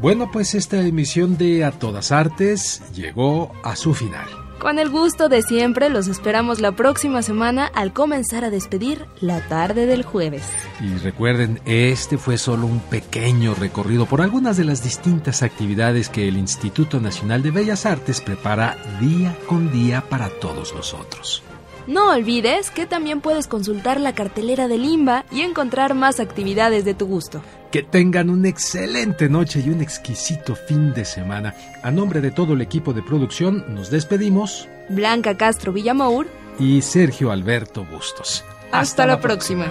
Bueno, 0.00 0.30
pues 0.30 0.54
esta 0.54 0.80
emisión 0.80 1.36
de 1.36 1.64
A 1.64 1.72
Todas 1.72 2.12
Artes 2.12 2.82
llegó 2.94 3.50
a 3.64 3.74
su 3.74 3.94
final. 3.94 4.28
Con 4.60 4.78
el 4.78 4.90
gusto 4.90 5.28
de 5.28 5.42
siempre, 5.42 5.88
los 5.88 6.06
esperamos 6.06 6.60
la 6.60 6.72
próxima 6.72 7.22
semana 7.22 7.66
al 7.66 7.92
comenzar 7.92 8.44
a 8.44 8.50
despedir 8.50 9.06
la 9.20 9.40
tarde 9.48 9.86
del 9.86 10.04
jueves. 10.04 10.44
Y 10.80 10.96
recuerden, 10.98 11.60
este 11.64 12.16
fue 12.16 12.38
solo 12.38 12.66
un 12.66 12.78
pequeño 12.78 13.54
recorrido 13.54 14.06
por 14.06 14.20
algunas 14.20 14.56
de 14.56 14.64
las 14.64 14.84
distintas 14.84 15.42
actividades 15.42 16.08
que 16.08 16.28
el 16.28 16.36
Instituto 16.36 17.00
Nacional 17.00 17.42
de 17.42 17.50
Bellas 17.50 17.84
Artes 17.84 18.20
prepara 18.20 18.76
día 19.00 19.36
con 19.46 19.72
día 19.72 20.04
para 20.08 20.28
todos 20.28 20.74
nosotros. 20.74 21.42
No 21.88 22.10
olvides 22.12 22.70
que 22.70 22.86
también 22.86 23.20
puedes 23.20 23.46
consultar 23.46 23.98
la 23.98 24.14
cartelera 24.14 24.68
de 24.68 24.78
Limba 24.78 25.24
y 25.32 25.40
encontrar 25.40 25.94
más 25.94 26.20
actividades 26.20 26.84
de 26.84 26.94
tu 26.94 27.06
gusto. 27.06 27.42
Que 27.70 27.82
tengan 27.82 28.30
una 28.30 28.48
excelente 28.48 29.28
noche 29.28 29.62
y 29.64 29.68
un 29.68 29.82
exquisito 29.82 30.56
fin 30.56 30.94
de 30.94 31.04
semana. 31.04 31.54
A 31.82 31.90
nombre 31.90 32.22
de 32.22 32.30
todo 32.30 32.54
el 32.54 32.62
equipo 32.62 32.94
de 32.94 33.02
producción 33.02 33.64
nos 33.68 33.90
despedimos. 33.90 34.66
Blanca 34.88 35.36
Castro 35.36 35.72
Villamour 35.72 36.26
y 36.58 36.80
Sergio 36.80 37.30
Alberto 37.30 37.84
Bustos. 37.84 38.42
Hasta, 38.72 39.06
la, 39.06 39.20
próxima. 39.20 39.66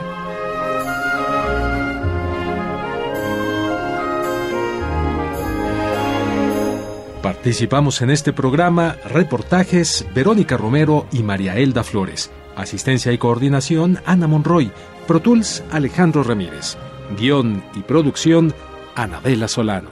Participamos 7.23 8.01
en 8.01 8.11
este 8.11 8.31
programa 8.31 8.95
reportajes 9.05 10.05
Verónica 10.13 10.55
Romero 10.55 11.07
y 11.11 11.23
María 11.23 11.57
Elda 11.57 11.83
Flores. 11.83 12.29
Asistencia 12.55 13.11
y 13.11 13.17
coordinación 13.17 13.99
Ana 14.05 14.27
Monroy. 14.27 14.71
Pro 15.07 15.19
Tools 15.19 15.63
Alejandro 15.71 16.23
Ramírez. 16.23 16.77
Guión 17.15 17.63
y 17.75 17.81
producción 17.81 18.53
Anabela 18.95 19.47
Solano. 19.47 19.89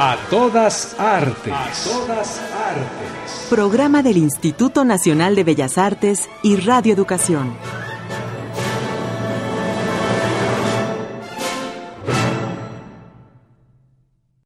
A 0.00 0.16
todas 0.30 0.94
artes. 1.00 1.52
A 1.52 1.72
todas 1.84 2.40
artes. 2.40 3.46
Programa 3.50 4.02
del 4.04 4.16
Instituto 4.18 4.84
Nacional 4.84 5.34
de 5.34 5.42
Bellas 5.42 5.76
Artes 5.76 6.28
y 6.44 6.54
Radio 6.54 6.94
Educación. 6.94 7.52